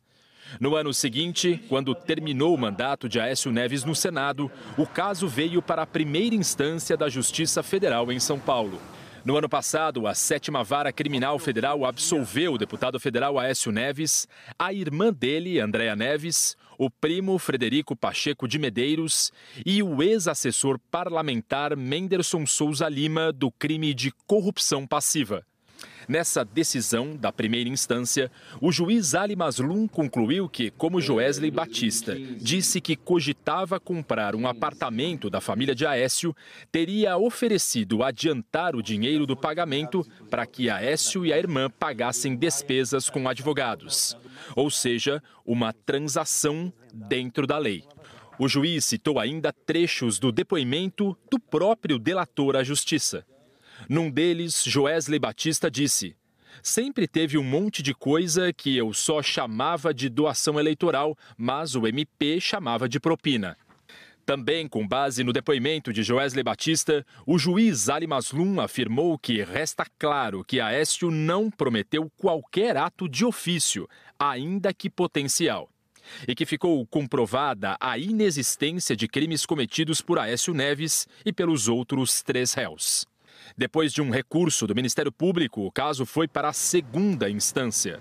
No 0.60 0.76
ano 0.76 0.94
seguinte, 0.94 1.63
quando 1.68 1.96
terminou 1.96 2.54
o 2.54 2.58
mandato 2.58 3.10
de 3.10 3.20
Aécio 3.20 3.52
Neves 3.52 3.84
no 3.84 3.96
Senado, 3.96 4.52
o 4.78 4.86
caso 4.86 5.28
veio 5.28 5.62
para 5.62 5.82
a 5.82 5.88
primeira 5.88 6.36
instância 6.36 6.96
da 6.96 7.10
Justiça 7.10 7.63
Federal 7.63 8.12
em 8.12 8.20
São 8.20 8.39
Paulo. 8.39 8.80
No 9.26 9.38
ano 9.38 9.48
passado, 9.48 10.06
a 10.06 10.13
sétima 10.13 10.66
vara 10.66 10.92
criminal 10.92 11.39
federal 11.39 11.86
absolveu 11.86 12.54
o 12.54 12.58
deputado 12.58 13.00
federal 13.00 13.39
Aécio 13.39 13.72
Neves, 13.72 14.28
a 14.60 14.74
irmã 14.74 15.13
dele, 15.13 15.62
Andréa 15.62 15.96
Neves, 15.96 16.58
o 16.78 16.89
primo 16.89 17.39
Frederico 17.39 17.96
Pacheco 17.96 18.50
de 18.50 18.60
Medeiros 18.60 19.32
e 19.66 19.82
o 19.82 20.04
ex-assessor 20.04 20.78
parlamentar 20.92 21.76
Menderson 21.78 22.46
Souza 22.46 22.89
Lima 22.89 23.32
do 23.32 23.50
crime 23.50 23.94
de 23.94 24.12
corrupção 24.28 24.86
passiva. 24.86 25.46
Nessa 26.08 26.44
decisão 26.44 27.16
da 27.16 27.32
primeira 27.32 27.70
instância, 27.70 28.32
o 28.60 28.72
juiz 28.72 29.16
Ali 29.16 29.36
Maslum 29.36 29.88
concluiu 29.88 30.50
que, 30.50 30.70
como 30.72 31.02
Joesley 31.02 31.52
Batista 31.52 32.16
disse 32.38 32.82
que 32.82 32.96
cogitava 32.96 33.80
comprar 33.80 34.36
um 34.36 34.48
apartamento 34.48 35.30
da 35.30 35.39
família 35.39 35.74
de 35.74 35.86
Aécio, 35.86 36.36
teria 36.72 37.18
oferecido 37.18 38.04
adiantar 38.04 38.76
o 38.76 38.84
dinheiro 38.84 39.26
do 39.26 39.36
pagamento 39.36 40.06
para 40.30 40.46
que 40.46 40.70
Aécio 40.70 41.26
e 41.26 41.32
a 41.32 41.38
irmã 41.38 41.70
pagassem 41.70 42.36
despesas 42.36 43.10
com 43.10 43.28
advogados. 43.28 44.18
Ou 44.56 44.70
seja, 44.70 45.22
uma 45.46 45.72
transação 45.72 46.72
dentro 46.94 47.48
da 47.48 47.58
lei. 47.58 47.84
O 48.39 48.48
juiz 48.48 48.86
citou 48.86 49.20
ainda 49.20 49.54
trechos 49.54 50.18
do 50.18 50.32
depoimento 50.32 51.18
do 51.30 51.39
próprio 51.39 52.00
delator 52.00 52.56
à 52.56 52.63
justiça. 52.63 53.26
Num 53.89 54.10
deles, 54.10 54.63
Joesley 54.63 55.19
Batista 55.19 55.69
disse: 55.69 56.15
Sempre 56.62 57.08
teve 57.08 57.38
um 57.38 57.43
monte 57.43 57.82
de 57.82 57.93
coisa 57.93 58.54
que 58.54 58.78
eu 58.78 58.93
só 58.93 59.22
chamava 59.22 59.93
de 59.93 60.10
doação 60.10 60.60
eleitoral, 60.60 61.17
mas 61.38 61.76
o 61.76 61.88
MP 61.88 62.39
chamava 62.39 62.88
de 62.88 63.00
propina. 63.00 63.58
Também 64.26 64.69
com 64.69 64.88
base 64.88 65.22
no 65.24 65.34
depoimento 65.34 65.91
de 65.91 66.02
Joesley 66.02 66.43
Batista, 66.43 67.06
o 67.26 67.38
juiz 67.38 67.89
Ali 67.89 68.08
Maslum 68.08 68.62
afirmou 68.62 69.19
que 69.19 69.43
resta 69.43 69.86
claro 70.00 70.46
que 70.46 70.62
Aécio 70.62 71.12
não 71.12 71.52
prometeu 71.52 72.10
qualquer 72.15 72.78
ato 72.78 73.10
de 73.10 73.26
ofício, 73.26 73.88
ainda 74.17 74.74
que 74.74 74.89
potencial. 74.89 75.69
E 76.26 76.34
que 76.34 76.46
ficou 76.46 76.86
comprovada 76.88 77.76
a 77.80 77.98
inexistência 77.98 78.96
de 78.96 79.10
crimes 79.10 79.46
cometidos 79.46 80.00
por 80.00 80.17
Aécio 80.17 80.54
Neves 80.54 81.06
e 81.26 81.34
pelos 81.34 81.67
outros 81.67 82.22
três 82.22 82.54
réus. 82.54 83.06
Depois 83.58 83.93
de 83.93 84.01
um 84.01 84.10
recurso 84.10 84.65
do 84.67 84.75
Ministério 84.75 85.12
Público, 85.12 85.65
o 85.65 85.71
caso 85.71 86.06
foi 86.06 86.27
para 86.27 86.49
a 86.49 86.53
segunda 86.53 87.29
instância. 87.29 87.99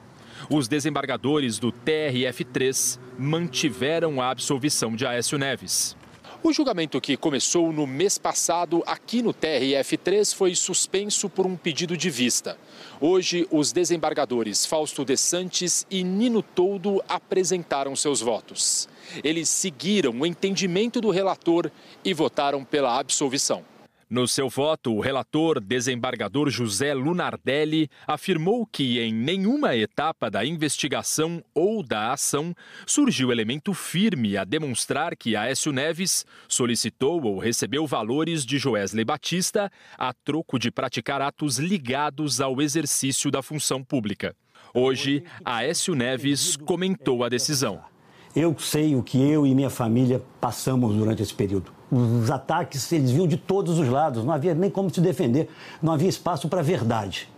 Os 0.51 0.69
desembargadores 0.69 1.59
do 1.59 1.73
TRF3 1.73 2.99
mantiveram 3.19 4.21
a 4.21 4.31
absolvição 4.31 4.97
de 4.97 5.07
Aécio 5.07 5.39
Neves. 5.39 5.97
O 6.45 6.53
julgamento 6.53 7.01
que 7.01 7.17
começou 7.17 7.73
no 7.73 7.87
mês 7.87 8.19
passado 8.19 8.83
aqui 8.85 9.23
no 9.23 9.33
TRF3 9.33 10.35
foi 10.35 10.57
suspenso 10.57 11.29
por 11.29 11.47
um 11.47 11.57
pedido 11.57 11.97
de 11.97 12.11
vista. 12.11 12.59
Hoje, 13.01 13.47
os 13.49 13.71
desembargadores 13.71 14.67
Fausto 14.67 15.05
De 15.05 15.17
Santis 15.17 15.87
e 15.89 16.03
Nino 16.03 16.43
Toldo 16.43 17.01
apresentaram 17.09 17.95
seus 17.95 18.21
votos. 18.21 18.89
Eles 19.23 19.49
seguiram 19.49 20.11
o 20.19 20.27
entendimento 20.27 21.01
do 21.01 21.11
relator 21.11 21.71
e 22.05 22.13
votaram 22.13 22.65
pela 22.65 22.99
absolvição. 22.99 23.72
No 24.13 24.29
seu 24.29 24.47
voto, 24.51 24.95
o 24.95 25.01
relator 25.01 25.59
desembargador 25.59 26.51
José 26.51 26.93
Lunardelli 26.93 27.89
afirmou 28.07 28.67
que 28.67 29.01
em 29.01 29.11
nenhuma 29.11 29.75
etapa 29.75 30.31
da 30.31 30.45
investigação 30.45 31.43
ou 31.55 31.83
da 31.83 32.13
ação 32.13 32.55
surgiu 32.87 33.33
elemento 33.33 33.73
firme 33.73 34.37
a 34.37 34.45
demonstrar 34.45 35.17
que 35.17 35.35
Aécio 35.35 35.73
Neves 35.73 36.27
solicitou 36.47 37.25
ou 37.25 37.39
recebeu 37.39 37.87
valores 37.87 38.45
de 38.45 38.59
Joesley 38.59 39.03
Batista 39.03 39.73
a 39.97 40.13
troco 40.13 40.59
de 40.59 40.71
praticar 40.71 41.23
atos 41.23 41.57
ligados 41.57 42.39
ao 42.39 42.61
exercício 42.61 43.31
da 43.31 43.41
função 43.41 43.83
pública. 43.83 44.37
Hoje, 44.75 45.25
Aécio 45.43 45.95
Neves 45.95 46.55
comentou 46.55 47.25
a 47.25 47.31
decisão. 47.31 47.81
Eu 48.37 48.55
sei 48.59 48.95
o 48.95 49.03
que 49.03 49.17
eu 49.19 49.47
e 49.47 49.55
minha 49.55 49.71
família 49.71 50.23
passamos 50.39 50.95
durante 50.95 51.23
esse 51.23 51.33
período. 51.33 51.81
Os 51.95 52.31
ataques, 52.31 52.91
eles 52.91 53.11
vinham 53.11 53.27
de 53.27 53.37
todos 53.37 53.79
os 53.79 53.87
lados, 53.87 54.25
não 54.25 54.33
havia 54.33 54.55
nem 54.55 54.71
como 54.71 54.89
se 54.89 54.99
defender, 54.99 55.51
não 55.83 55.93
havia 55.93 56.09
espaço 56.09 56.49
para 56.49 56.61
a 56.61 56.63
verdade. 56.63 57.29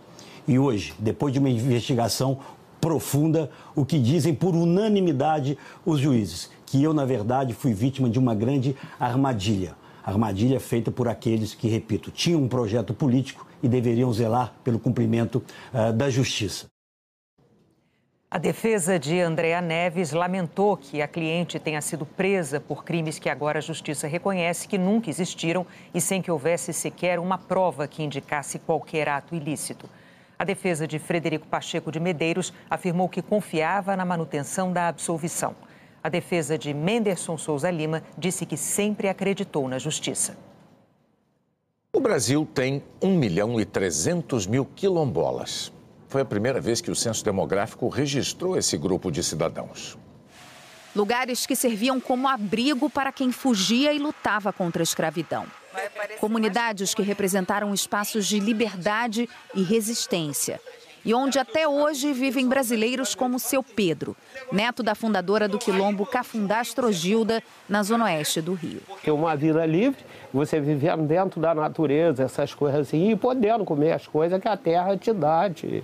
E 0.47 0.57
hoje, 0.57 0.93
depois 0.97 1.33
de 1.33 1.39
uma 1.39 1.49
investigação 1.49 2.39
profunda, 2.79 3.49
o 3.75 3.83
que 3.83 3.99
dizem 3.99 4.33
por 4.33 4.55
unanimidade 4.55 5.57
os 5.85 5.99
juízes, 5.99 6.49
que 6.65 6.81
eu, 6.81 6.93
na 6.93 7.03
verdade, 7.03 7.53
fui 7.53 7.73
vítima 7.73 8.09
de 8.09 8.17
uma 8.17 8.33
grande 8.33 8.77
armadilha. 8.97 9.75
Armadilha 10.01 10.59
feita 10.59 10.89
por 10.89 11.09
aqueles 11.09 11.53
que, 11.53 11.67
repito, 11.67 12.09
tinham 12.09 12.41
um 12.41 12.47
projeto 12.47 12.93
político 12.93 13.45
e 13.61 13.67
deveriam 13.67 14.13
zelar 14.13 14.53
pelo 14.63 14.79
cumprimento 14.79 15.43
uh, 15.73 15.91
da 15.91 16.09
justiça. 16.09 16.67
A 18.35 18.37
defesa 18.37 18.99
de 18.99 19.21
Andréa 19.21 19.61
Neves 19.61 20.11
lamentou 20.11 20.75
que 20.75 21.01
a 21.01 21.07
cliente 21.07 21.57
tenha 21.57 21.79
sido 21.79 22.05
presa 22.05 22.59
por 22.59 22.83
crimes 22.83 23.17
que 23.17 23.29
agora 23.29 23.59
a 23.59 23.61
justiça 23.61 24.09
reconhece 24.09 24.67
que 24.67 24.77
nunca 24.77 25.09
existiram 25.09 25.65
e 25.93 26.01
sem 26.01 26.21
que 26.21 26.29
houvesse 26.29 26.73
sequer 26.73 27.17
uma 27.17 27.37
prova 27.37 27.87
que 27.87 28.03
indicasse 28.03 28.59
qualquer 28.59 29.07
ato 29.07 29.35
ilícito. 29.35 29.89
A 30.37 30.43
defesa 30.43 30.85
de 30.85 30.99
Frederico 30.99 31.47
Pacheco 31.47 31.89
de 31.89 31.97
Medeiros 31.97 32.51
afirmou 32.69 33.07
que 33.07 33.21
confiava 33.21 33.95
na 33.95 34.03
manutenção 34.03 34.73
da 34.73 34.89
absolvição. 34.89 35.55
A 36.03 36.09
defesa 36.09 36.57
de 36.57 36.73
Menderson 36.73 37.37
Souza 37.37 37.71
Lima 37.71 38.03
disse 38.17 38.45
que 38.45 38.57
sempre 38.57 39.07
acreditou 39.07 39.65
na 39.69 39.79
justiça. 39.79 40.35
O 41.93 42.01
Brasil 42.01 42.45
tem 42.53 42.83
1 43.01 43.17
milhão 43.17 43.61
e 43.61 43.63
300 43.63 44.45
mil 44.45 44.65
quilombolas 44.65 45.73
foi 46.15 46.21
a 46.21 46.25
primeira 46.25 46.61
vez 46.61 46.79
que 46.79 46.89
o 46.89 46.95
censo 46.95 47.25
demográfico 47.25 47.89
registrou 47.89 48.57
esse 48.57 48.77
grupo 48.77 49.11
de 49.11 49.21
cidadãos. 49.21 49.97
Lugares 50.95 51.45
que 51.45 51.57
serviam 51.57 51.99
como 51.99 52.25
abrigo 52.25 52.89
para 52.89 53.11
quem 53.11 53.33
fugia 53.33 53.91
e 53.91 53.99
lutava 53.99 54.53
contra 54.53 54.81
a 54.81 54.85
escravidão. 54.85 55.45
Comunidades 56.21 56.93
que 56.93 57.01
representaram 57.01 57.73
espaços 57.73 58.25
de 58.25 58.39
liberdade 58.39 59.27
e 59.53 59.61
resistência. 59.61 60.61
E 61.05 61.13
onde 61.13 61.37
até 61.37 61.67
hoje 61.67 62.11
vivem 62.13 62.47
brasileiros 62.47 63.13
como 63.13 63.37
seu 63.37 63.61
Pedro, 63.61 64.17
neto 64.51 64.81
da 64.81 64.95
fundadora 64.95 65.47
do 65.47 65.59
quilombo 65.59 66.03
Cafundá 66.03 66.61
Astrogilda, 66.61 67.43
na 67.69 67.83
zona 67.83 68.05
oeste 68.05 68.41
do 68.41 68.55
Rio. 68.55 68.81
É 69.05 69.11
uma 69.11 69.35
vida 69.35 69.63
livre, 69.67 70.03
você 70.33 70.59
vivendo 70.59 71.03
dentro 71.03 71.39
da 71.39 71.53
natureza, 71.53 72.23
essas 72.23 72.55
coisas 72.55 72.87
assim, 72.87 73.11
e 73.11 73.15
podendo 73.15 73.63
comer 73.63 73.91
as 73.91 74.07
coisas 74.07 74.41
que 74.41 74.47
a 74.47 74.57
terra 74.57 74.97
te 74.97 75.13
dá, 75.13 75.47
te, 75.47 75.83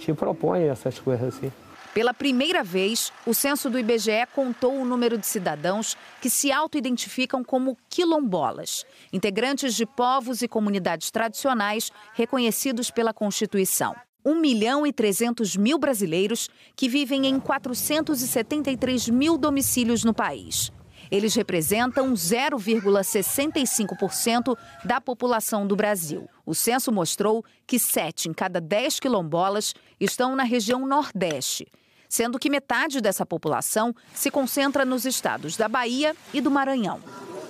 te 0.00 0.12
propõe 0.12 0.64
essas 0.64 0.98
coisas 0.98 1.36
assim. 1.36 1.52
Pela 1.94 2.12
primeira 2.12 2.62
vez, 2.62 3.10
o 3.24 3.32
censo 3.32 3.70
do 3.70 3.78
IBGE 3.78 4.26
contou 4.34 4.74
o 4.74 4.84
número 4.84 5.16
de 5.16 5.26
cidadãos 5.26 5.96
que 6.20 6.28
se 6.28 6.52
auto-identificam 6.52 7.42
como 7.42 7.78
quilombolas, 7.88 8.84
integrantes 9.12 9.74
de 9.74 9.86
povos 9.86 10.42
e 10.42 10.48
comunidades 10.48 11.10
tradicionais 11.10 11.90
reconhecidos 12.12 12.90
pela 12.90 13.14
Constituição. 13.14 13.94
1 14.26 14.38
milhão 14.40 14.84
e 14.84 14.92
300 14.92 15.56
mil 15.56 15.78
brasileiros 15.78 16.50
que 16.74 16.88
vivem 16.88 17.26
em 17.26 17.38
473 17.38 19.08
mil 19.08 19.38
domicílios 19.38 20.02
no 20.02 20.12
país. 20.12 20.72
Eles 21.08 21.36
representam 21.36 22.12
0,65% 22.12 24.58
da 24.84 25.00
população 25.00 25.64
do 25.64 25.76
Brasil. 25.76 26.28
O 26.44 26.56
censo 26.56 26.90
mostrou 26.90 27.44
que 27.64 27.78
7 27.78 28.28
em 28.28 28.32
cada 28.32 28.60
10 28.60 28.98
quilombolas 28.98 29.72
estão 30.00 30.34
na 30.34 30.42
região 30.42 30.84
Nordeste, 30.84 31.68
sendo 32.08 32.40
que 32.40 32.50
metade 32.50 33.00
dessa 33.00 33.24
população 33.24 33.94
se 34.12 34.28
concentra 34.28 34.84
nos 34.84 35.04
estados 35.04 35.56
da 35.56 35.68
Bahia 35.68 36.16
e 36.34 36.40
do 36.40 36.50
Maranhão. 36.50 36.98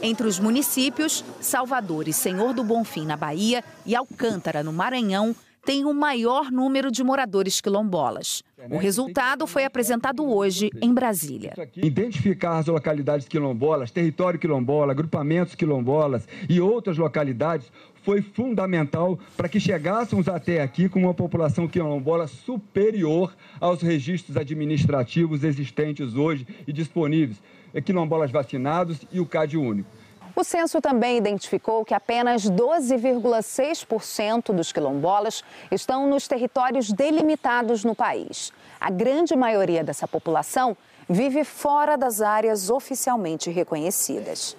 Entre 0.02 0.26
os 0.26 0.38
municípios, 0.38 1.24
Salvador 1.40 2.06
e 2.06 2.12
Senhor 2.12 2.52
do 2.52 2.62
Bonfim, 2.62 3.06
na 3.06 3.16
Bahia, 3.16 3.64
e 3.86 3.96
Alcântara, 3.96 4.62
no 4.62 4.70
Maranhão, 4.70 5.34
tem 5.66 5.84
o 5.84 5.92
maior 5.92 6.52
número 6.52 6.92
de 6.92 7.02
moradores 7.02 7.60
quilombolas. 7.60 8.42
O 8.70 8.78
resultado 8.78 9.48
foi 9.48 9.64
apresentado 9.64 10.24
hoje 10.24 10.70
em 10.80 10.94
Brasília. 10.94 11.54
Identificar 11.76 12.58
as 12.58 12.66
localidades 12.66 13.26
quilombolas, 13.26 13.90
território 13.90 14.38
quilombola, 14.38 14.92
agrupamentos 14.92 15.56
quilombolas 15.56 16.26
e 16.48 16.60
outras 16.60 16.96
localidades 16.96 17.70
foi 18.04 18.22
fundamental 18.22 19.18
para 19.36 19.48
que 19.48 19.58
chegássemos 19.58 20.28
até 20.28 20.62
aqui 20.62 20.88
com 20.88 21.00
uma 21.00 21.12
população 21.12 21.66
quilombola 21.66 22.28
superior 22.28 23.34
aos 23.60 23.82
registros 23.82 24.36
administrativos 24.36 25.42
existentes 25.42 26.14
hoje 26.14 26.46
e 26.64 26.72
disponíveis, 26.72 27.42
quilombolas 27.84 28.30
vacinados 28.30 29.00
e 29.12 29.18
o 29.18 29.26
CAD 29.26 29.56
único. 29.56 29.90
O 30.36 30.44
censo 30.44 30.80
também 30.82 31.16
identificou 31.16 31.82
que 31.82 31.94
apenas 31.94 32.42
12,6% 32.42 34.52
dos 34.52 34.70
quilombolas 34.70 35.42
estão 35.70 36.06
nos 36.06 36.28
territórios 36.28 36.92
delimitados 36.92 37.82
no 37.82 37.94
país. 37.94 38.52
A 38.78 38.90
grande 38.90 39.34
maioria 39.34 39.82
dessa 39.82 40.06
população 40.06 40.76
vive 41.08 41.42
fora 41.42 41.96
das 41.96 42.20
áreas 42.20 42.68
oficialmente 42.68 43.50
reconhecidas. 43.50 44.54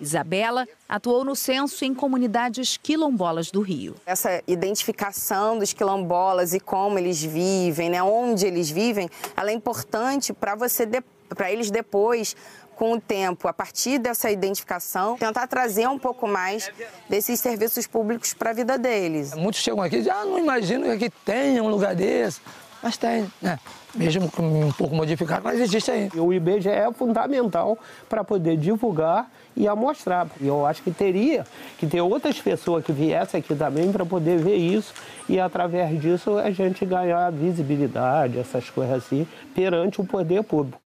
Isabela 0.00 0.64
atuou 0.88 1.24
no 1.24 1.34
censo 1.34 1.84
em 1.84 1.92
comunidades 1.92 2.76
quilombolas 2.76 3.50
do 3.50 3.62
Rio. 3.62 3.96
Essa 4.06 4.40
identificação 4.46 5.58
dos 5.58 5.72
quilombolas 5.72 6.54
e 6.54 6.60
como 6.60 7.00
eles 7.00 7.20
vivem, 7.20 7.90
né, 7.90 8.00
onde 8.00 8.46
eles 8.46 8.70
vivem, 8.70 9.10
ela 9.36 9.50
é 9.50 9.54
importante 9.54 10.32
para 10.32 10.54
você 10.54 10.86
para 11.28 11.50
eles 11.50 11.72
depois 11.72 12.36
com 12.76 12.92
o 12.92 13.00
tempo, 13.00 13.48
a 13.48 13.52
partir 13.52 13.98
dessa 13.98 14.30
identificação, 14.30 15.16
tentar 15.16 15.46
trazer 15.46 15.88
um 15.88 15.98
pouco 15.98 16.28
mais 16.28 16.70
desses 17.08 17.40
serviços 17.40 17.86
públicos 17.86 18.34
para 18.34 18.50
a 18.50 18.52
vida 18.52 18.78
deles. 18.78 19.34
Muitos 19.34 19.62
chegam 19.62 19.82
aqui 19.82 19.96
e 19.96 19.98
dizem, 20.00 20.12
ah, 20.12 20.24
não 20.24 20.38
imagino 20.38 20.84
que 20.84 20.90
aqui 20.90 21.10
tenha 21.24 21.62
um 21.62 21.68
lugar 21.68 21.94
desse. 21.94 22.40
Mas 22.82 22.96
tem, 22.96 23.26
né? 23.40 23.58
Mesmo 23.94 24.30
um 24.38 24.70
pouco 24.72 24.94
modificado, 24.94 25.40
mas 25.42 25.58
existe 25.58 25.90
aí. 25.90 26.10
O 26.14 26.32
IBGE 26.32 26.68
é 26.68 26.92
fundamental 26.92 27.78
para 28.08 28.22
poder 28.22 28.58
divulgar 28.58 29.30
e 29.56 29.66
amostrar. 29.66 30.28
E 30.38 30.46
eu 30.46 30.66
acho 30.66 30.82
que 30.82 30.90
teria 30.90 31.46
que 31.78 31.86
ter 31.86 32.02
outras 32.02 32.38
pessoas 32.38 32.84
que 32.84 32.92
viessem 32.92 33.40
aqui 33.40 33.54
também 33.54 33.90
para 33.90 34.04
poder 34.04 34.38
ver 34.38 34.56
isso 34.56 34.92
e 35.28 35.40
através 35.40 35.98
disso 36.00 36.36
a 36.36 36.50
gente 36.50 36.84
ganhar 36.84 37.32
visibilidade, 37.32 38.38
essas 38.38 38.68
coisas 38.68 38.98
assim, 38.98 39.26
perante 39.54 40.00
o 40.00 40.04
poder 40.04 40.44
público. 40.44 40.85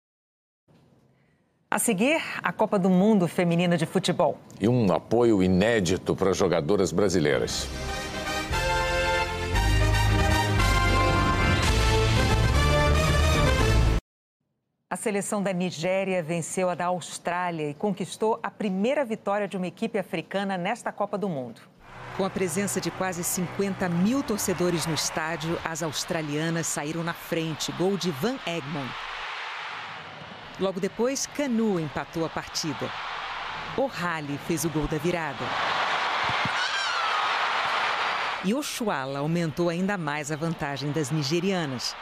A 1.72 1.78
seguir, 1.78 2.20
a 2.42 2.52
Copa 2.52 2.80
do 2.80 2.90
Mundo 2.90 3.28
Feminina 3.28 3.76
de 3.76 3.86
Futebol. 3.86 4.36
E 4.60 4.66
um 4.66 4.92
apoio 4.92 5.40
inédito 5.40 6.16
para 6.16 6.32
jogadoras 6.32 6.90
brasileiras. 6.90 7.68
A 14.90 14.96
seleção 14.96 15.40
da 15.40 15.52
Nigéria 15.52 16.20
venceu 16.24 16.68
a 16.68 16.74
da 16.74 16.86
Austrália 16.86 17.70
e 17.70 17.74
conquistou 17.74 18.40
a 18.42 18.50
primeira 18.50 19.04
vitória 19.04 19.46
de 19.46 19.56
uma 19.56 19.68
equipe 19.68 19.96
africana 19.96 20.58
nesta 20.58 20.90
Copa 20.90 21.16
do 21.16 21.28
Mundo. 21.28 21.60
Com 22.16 22.24
a 22.24 22.30
presença 22.30 22.80
de 22.80 22.90
quase 22.90 23.22
50 23.22 23.88
mil 23.88 24.24
torcedores 24.24 24.86
no 24.86 24.94
estádio, 24.94 25.56
as 25.64 25.84
australianas 25.84 26.66
saíram 26.66 27.04
na 27.04 27.14
frente. 27.14 27.70
Gol 27.70 27.96
de 27.96 28.10
Van 28.10 28.40
Egmond. 28.44 28.90
Logo 30.60 30.78
depois, 30.78 31.26
Canu 31.26 31.80
empatou 31.80 32.24
a 32.24 32.28
partida. 32.28 32.90
O 33.78 33.86
Rally 33.86 34.38
fez 34.46 34.64
o 34.64 34.68
gol 34.68 34.86
da 34.86 34.98
virada. 34.98 35.42
E 38.44 38.52
Oshuala 38.52 39.20
aumentou 39.20 39.70
ainda 39.70 39.96
mais 39.96 40.30
a 40.30 40.36
vantagem 40.36 40.92
das 40.92 41.10
nigerianas. 41.10 41.96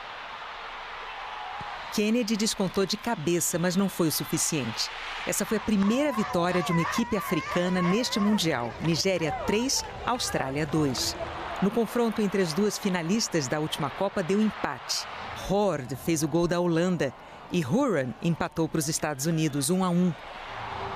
Kennedy 1.94 2.36
descontou 2.36 2.84
de 2.84 2.96
cabeça, 2.96 3.58
mas 3.58 3.76
não 3.76 3.88
foi 3.88 4.08
o 4.08 4.12
suficiente. 4.12 4.90
Essa 5.26 5.44
foi 5.44 5.58
a 5.58 5.60
primeira 5.60 6.12
vitória 6.12 6.62
de 6.62 6.72
uma 6.72 6.82
equipe 6.82 7.16
africana 7.16 7.80
neste 7.80 8.18
Mundial. 8.18 8.72
Nigéria 8.80 9.32
3, 9.46 9.84
Austrália 10.04 10.66
2. 10.66 11.16
No 11.60 11.72
confronto 11.72 12.22
entre 12.22 12.40
as 12.40 12.52
duas 12.52 12.78
finalistas 12.78 13.48
da 13.48 13.58
última 13.58 13.90
Copa, 13.90 14.22
deu 14.22 14.40
empate. 14.40 15.04
Horde 15.50 15.96
fez 15.96 16.22
o 16.22 16.28
gol 16.28 16.46
da 16.46 16.60
Holanda 16.60 17.12
e 17.50 17.64
Huron 17.64 18.14
empatou 18.22 18.68
para 18.68 18.78
os 18.78 18.88
Estados 18.88 19.26
Unidos 19.26 19.68
1 19.68 19.82
a 19.82 19.90
1. 19.90 20.14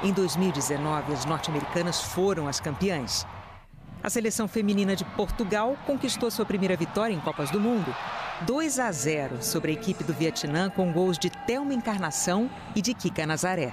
Em 0.04 0.12
2019, 0.12 1.12
as 1.12 1.24
norte-americanas 1.24 2.00
foram 2.00 2.46
as 2.46 2.60
campeãs. 2.60 3.26
A 4.04 4.08
seleção 4.08 4.46
feminina 4.46 4.94
de 4.94 5.04
Portugal 5.04 5.76
conquistou 5.84 6.30
sua 6.30 6.46
primeira 6.46 6.76
vitória 6.76 7.14
em 7.14 7.20
Copas 7.20 7.50
do 7.50 7.58
Mundo, 7.58 7.92
2 8.42 8.78
a 8.78 8.92
0 8.92 9.42
sobre 9.42 9.72
a 9.72 9.74
equipe 9.74 10.04
do 10.04 10.12
Vietnã 10.12 10.70
com 10.70 10.92
gols 10.92 11.18
de 11.18 11.28
Thelma 11.28 11.74
Encarnação 11.74 12.48
e 12.74 12.80
de 12.80 12.94
Kika 12.94 13.26
Nazaré. 13.26 13.72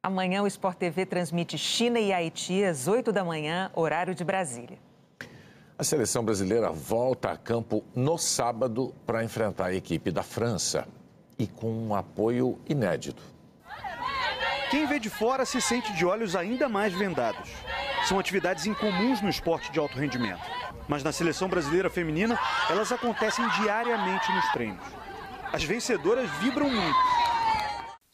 Amanhã 0.00 0.42
o 0.42 0.46
Sport 0.46 0.78
TV 0.78 1.04
transmite 1.04 1.58
China 1.58 1.98
e 1.98 2.12
Haiti 2.12 2.62
às 2.62 2.86
8 2.86 3.12
da 3.12 3.24
manhã, 3.24 3.68
horário 3.74 4.14
de 4.14 4.22
Brasília. 4.22 4.78
A 5.76 5.82
seleção 5.82 6.24
brasileira 6.24 6.70
volta 6.70 7.32
a 7.32 7.36
campo 7.36 7.84
no 7.96 8.16
sábado 8.16 8.94
para 9.04 9.24
enfrentar 9.24 9.66
a 9.66 9.74
equipe 9.74 10.12
da 10.12 10.22
França 10.22 10.86
e 11.36 11.48
com 11.48 11.70
um 11.70 11.96
apoio 11.96 12.60
inédito. 12.68 13.22
Quem 14.70 14.86
vê 14.86 15.00
de 15.00 15.10
fora 15.10 15.44
se 15.44 15.60
sente 15.60 15.92
de 15.92 16.06
olhos 16.06 16.36
ainda 16.36 16.68
mais 16.68 16.94
vendados. 16.94 17.50
São 18.06 18.20
atividades 18.20 18.66
incomuns 18.66 19.20
no 19.20 19.28
esporte 19.28 19.72
de 19.72 19.80
alto 19.80 19.98
rendimento. 19.98 20.42
Mas 20.86 21.02
na 21.02 21.10
seleção 21.10 21.48
brasileira 21.48 21.90
feminina, 21.90 22.38
elas 22.70 22.92
acontecem 22.92 23.46
diariamente 23.60 24.30
nos 24.30 24.48
treinos. 24.52 24.84
As 25.52 25.64
vencedoras 25.64 26.30
vibram 26.38 26.70
muito. 26.70 26.98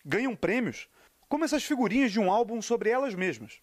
Ganham 0.04 0.34
prêmios, 0.34 0.88
como 1.34 1.44
essas 1.44 1.64
figurinhas 1.64 2.12
de 2.12 2.20
um 2.20 2.30
álbum 2.30 2.62
sobre 2.62 2.90
elas 2.90 3.12
mesmas. 3.12 3.54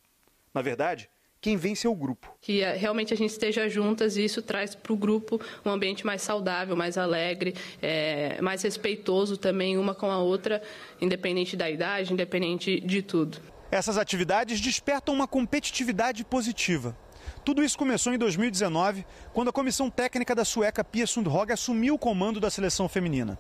Na 0.54 0.62
verdade, 0.62 1.10
quem 1.40 1.56
vence 1.56 1.88
é 1.88 1.90
o 1.90 1.96
grupo. 1.96 2.36
Que 2.42 2.62
é, 2.62 2.74
realmente 2.74 3.14
a 3.14 3.16
gente 3.16 3.30
esteja 3.30 3.70
juntas 3.70 4.18
e 4.18 4.26
isso 4.26 4.42
traz 4.42 4.76
para 4.76 4.92
o 4.92 4.98
grupo 4.98 5.40
um 5.66 5.70
ambiente 5.70 6.06
mais 6.06 6.22
saudável, 6.22 6.76
mais 6.76 6.98
alegre, 6.98 7.56
é, 7.82 8.42
mais 8.42 8.62
respeitoso 8.62 9.38
também 9.38 9.78
uma 9.78 9.96
com 9.96 10.12
a 10.12 10.18
outra, 10.18 10.62
independente 11.00 11.56
da 11.56 11.70
idade, 11.70 12.12
independente 12.12 12.82
de 12.82 13.02
tudo. 13.02 13.38
Essas 13.72 13.98
atividades 13.98 14.60
despertam 14.60 15.14
uma 15.14 15.26
competitividade 15.26 16.26
positiva. 16.26 16.94
Tudo 17.44 17.64
isso 17.64 17.76
começou 17.76 18.14
em 18.14 18.20
2019, 18.20 19.04
quando 19.34 19.50
a 19.50 19.54
comissão 19.54 19.90
técnica 19.90 20.36
da 20.36 20.46
sueca 20.46 20.84
Pia 20.84 21.08
Sundhage 21.08 21.52
assumiu 21.52 21.96
o 21.96 21.98
comando 21.98 22.40
da 22.40 22.52
seleção 22.52 22.88
feminina. 22.88 23.38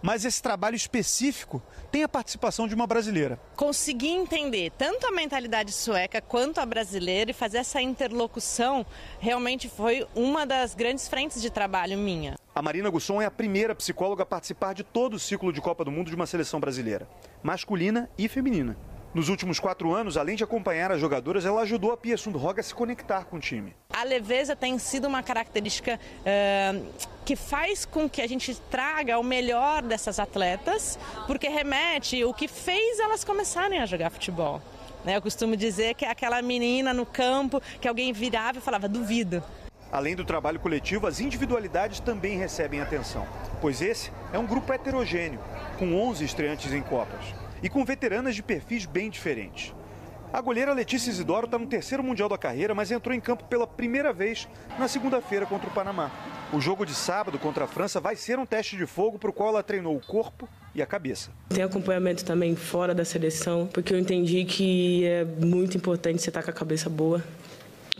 Mas 0.00 0.24
esse 0.24 0.40
trabalho 0.42 0.74
específico 0.74 1.62
tem 1.90 2.02
a 2.02 2.08
participação 2.08 2.66
de 2.66 2.74
uma 2.74 2.86
brasileira. 2.86 3.38
Conseguir 3.54 4.08
entender 4.08 4.72
tanto 4.78 5.06
a 5.06 5.12
mentalidade 5.12 5.70
sueca 5.70 6.22
quanto 6.22 6.60
a 6.60 6.66
brasileira 6.66 7.30
e 7.30 7.34
fazer 7.34 7.58
essa 7.58 7.80
interlocução 7.82 8.86
realmente 9.20 9.68
foi 9.68 10.06
uma 10.14 10.46
das 10.46 10.74
grandes 10.74 11.06
frentes 11.06 11.42
de 11.42 11.50
trabalho 11.50 11.98
minha. 11.98 12.36
A 12.54 12.62
Marina 12.62 12.88
Gusson 12.88 13.20
é 13.20 13.26
a 13.26 13.30
primeira 13.30 13.74
psicóloga 13.74 14.22
a 14.22 14.26
participar 14.26 14.72
de 14.72 14.82
todo 14.82 15.14
o 15.14 15.18
ciclo 15.18 15.52
de 15.52 15.60
Copa 15.60 15.84
do 15.84 15.90
Mundo 15.90 16.08
de 16.08 16.16
uma 16.16 16.26
seleção 16.26 16.58
brasileira, 16.58 17.06
masculina 17.42 18.08
e 18.16 18.28
feminina. 18.28 18.76
Nos 19.14 19.28
últimos 19.28 19.60
quatro 19.60 19.92
anos, 19.94 20.16
além 20.16 20.36
de 20.36 20.42
acompanhar 20.42 20.90
as 20.90 20.98
jogadoras, 20.98 21.44
ela 21.44 21.60
ajudou 21.60 21.92
a 21.92 21.96
Pia 21.98 22.16
Sundhog 22.16 22.58
a 22.58 22.62
se 22.62 22.74
conectar 22.74 23.24
com 23.24 23.36
o 23.36 23.40
time. 23.40 23.76
A 23.92 24.04
leveza 24.04 24.56
tem 24.56 24.78
sido 24.78 25.06
uma 25.06 25.22
característica 25.22 26.00
uh, 26.00 26.92
que 27.22 27.36
faz 27.36 27.84
com 27.84 28.08
que 28.08 28.22
a 28.22 28.26
gente 28.26 28.54
traga 28.70 29.18
o 29.18 29.22
melhor 29.22 29.82
dessas 29.82 30.18
atletas, 30.18 30.98
porque 31.26 31.46
remete 31.46 32.24
o 32.24 32.32
que 32.32 32.48
fez 32.48 32.98
elas 33.00 33.22
começarem 33.22 33.80
a 33.80 33.86
jogar 33.86 34.08
futebol. 34.08 34.62
Né? 35.04 35.18
Eu 35.18 35.20
costumo 35.20 35.58
dizer 35.58 35.94
que 35.94 36.06
é 36.06 36.10
aquela 36.10 36.40
menina 36.40 36.94
no 36.94 37.04
campo 37.04 37.60
que 37.82 37.88
alguém 37.88 38.14
virava 38.14 38.60
e 38.60 38.62
falava, 38.62 38.88
duvido. 38.88 39.44
Além 39.92 40.16
do 40.16 40.24
trabalho 40.24 40.58
coletivo, 40.58 41.06
as 41.06 41.20
individualidades 41.20 42.00
também 42.00 42.38
recebem 42.38 42.80
atenção, 42.80 43.28
pois 43.60 43.82
esse 43.82 44.10
é 44.32 44.38
um 44.38 44.46
grupo 44.46 44.72
heterogêneo, 44.72 45.38
com 45.78 45.94
11 45.94 46.24
estreantes 46.24 46.72
em 46.72 46.80
Copas 46.80 47.42
e 47.62 47.68
com 47.68 47.84
veteranas 47.84 48.34
de 48.34 48.42
perfis 48.42 48.84
bem 48.86 49.08
diferentes. 49.08 49.72
A 50.32 50.40
goleira 50.40 50.72
Letícia 50.72 51.10
Isidoro 51.10 51.44
está 51.44 51.58
no 51.58 51.66
terceiro 51.66 52.02
Mundial 52.02 52.26
da 52.26 52.38
carreira, 52.38 52.74
mas 52.74 52.90
entrou 52.90 53.14
em 53.14 53.20
campo 53.20 53.44
pela 53.44 53.66
primeira 53.66 54.14
vez 54.14 54.48
na 54.78 54.88
segunda-feira 54.88 55.44
contra 55.44 55.68
o 55.68 55.72
Panamá. 55.72 56.10
O 56.50 56.58
jogo 56.58 56.86
de 56.86 56.94
sábado 56.94 57.38
contra 57.38 57.64
a 57.64 57.66
França 57.66 58.00
vai 58.00 58.16
ser 58.16 58.38
um 58.38 58.46
teste 58.46 58.74
de 58.74 58.86
fogo 58.86 59.18
para 59.18 59.28
o 59.28 59.32
qual 59.32 59.50
ela 59.50 59.62
treinou 59.62 59.94
o 59.94 60.00
corpo 60.00 60.48
e 60.74 60.80
a 60.80 60.86
cabeça. 60.86 61.30
Tem 61.50 61.62
acompanhamento 61.62 62.24
também 62.24 62.56
fora 62.56 62.94
da 62.94 63.04
seleção, 63.04 63.66
porque 63.66 63.92
eu 63.92 63.98
entendi 63.98 64.42
que 64.46 65.04
é 65.04 65.22
muito 65.24 65.76
importante 65.76 66.22
você 66.22 66.30
estar 66.30 66.42
com 66.42 66.50
a 66.50 66.54
cabeça 66.54 66.88
boa, 66.88 67.22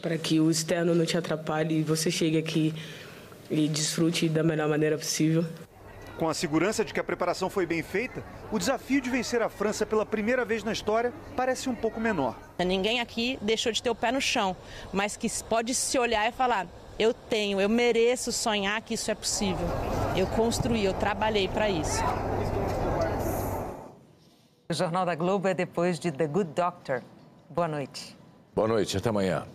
para 0.00 0.16
que 0.16 0.40
o 0.40 0.50
externo 0.50 0.94
não 0.94 1.04
te 1.04 1.18
atrapalhe 1.18 1.80
e 1.80 1.82
você 1.82 2.10
chegue 2.10 2.38
aqui 2.38 2.74
e 3.50 3.68
desfrute 3.68 4.26
da 4.26 4.42
melhor 4.42 4.70
maneira 4.70 4.96
possível. 4.96 5.44
Com 6.18 6.28
a 6.28 6.34
segurança 6.34 6.84
de 6.84 6.92
que 6.92 7.00
a 7.00 7.04
preparação 7.04 7.48
foi 7.48 7.66
bem 7.66 7.82
feita, 7.82 8.22
o 8.50 8.58
desafio 8.58 9.00
de 9.00 9.10
vencer 9.10 9.42
a 9.42 9.48
França 9.48 9.84
pela 9.86 10.04
primeira 10.04 10.44
vez 10.44 10.62
na 10.62 10.72
história 10.72 11.12
parece 11.36 11.68
um 11.68 11.74
pouco 11.74 11.98
menor. 11.98 12.36
Ninguém 12.58 13.00
aqui 13.00 13.38
deixou 13.40 13.72
de 13.72 13.82
ter 13.82 13.90
o 13.90 13.94
pé 13.94 14.12
no 14.12 14.20
chão, 14.20 14.56
mas 14.92 15.16
que 15.16 15.28
pode 15.44 15.74
se 15.74 15.98
olhar 15.98 16.28
e 16.28 16.32
falar: 16.32 16.66
eu 16.98 17.12
tenho, 17.12 17.60
eu 17.60 17.68
mereço 17.68 18.30
sonhar 18.30 18.80
que 18.82 18.94
isso 18.94 19.10
é 19.10 19.14
possível. 19.14 19.66
Eu 20.16 20.26
construí, 20.26 20.84
eu 20.84 20.92
trabalhei 20.92 21.48
para 21.48 21.68
isso. 21.68 22.02
O 24.70 24.74
Jornal 24.74 25.04
da 25.04 25.14
Globo 25.14 25.48
é 25.48 25.54
depois 25.54 25.98
de 25.98 26.12
The 26.12 26.26
Good 26.26 26.52
Doctor. 26.52 27.02
Boa 27.48 27.68
noite. 27.68 28.16
Boa 28.54 28.68
noite, 28.68 28.96
até 28.96 29.08
amanhã. 29.08 29.46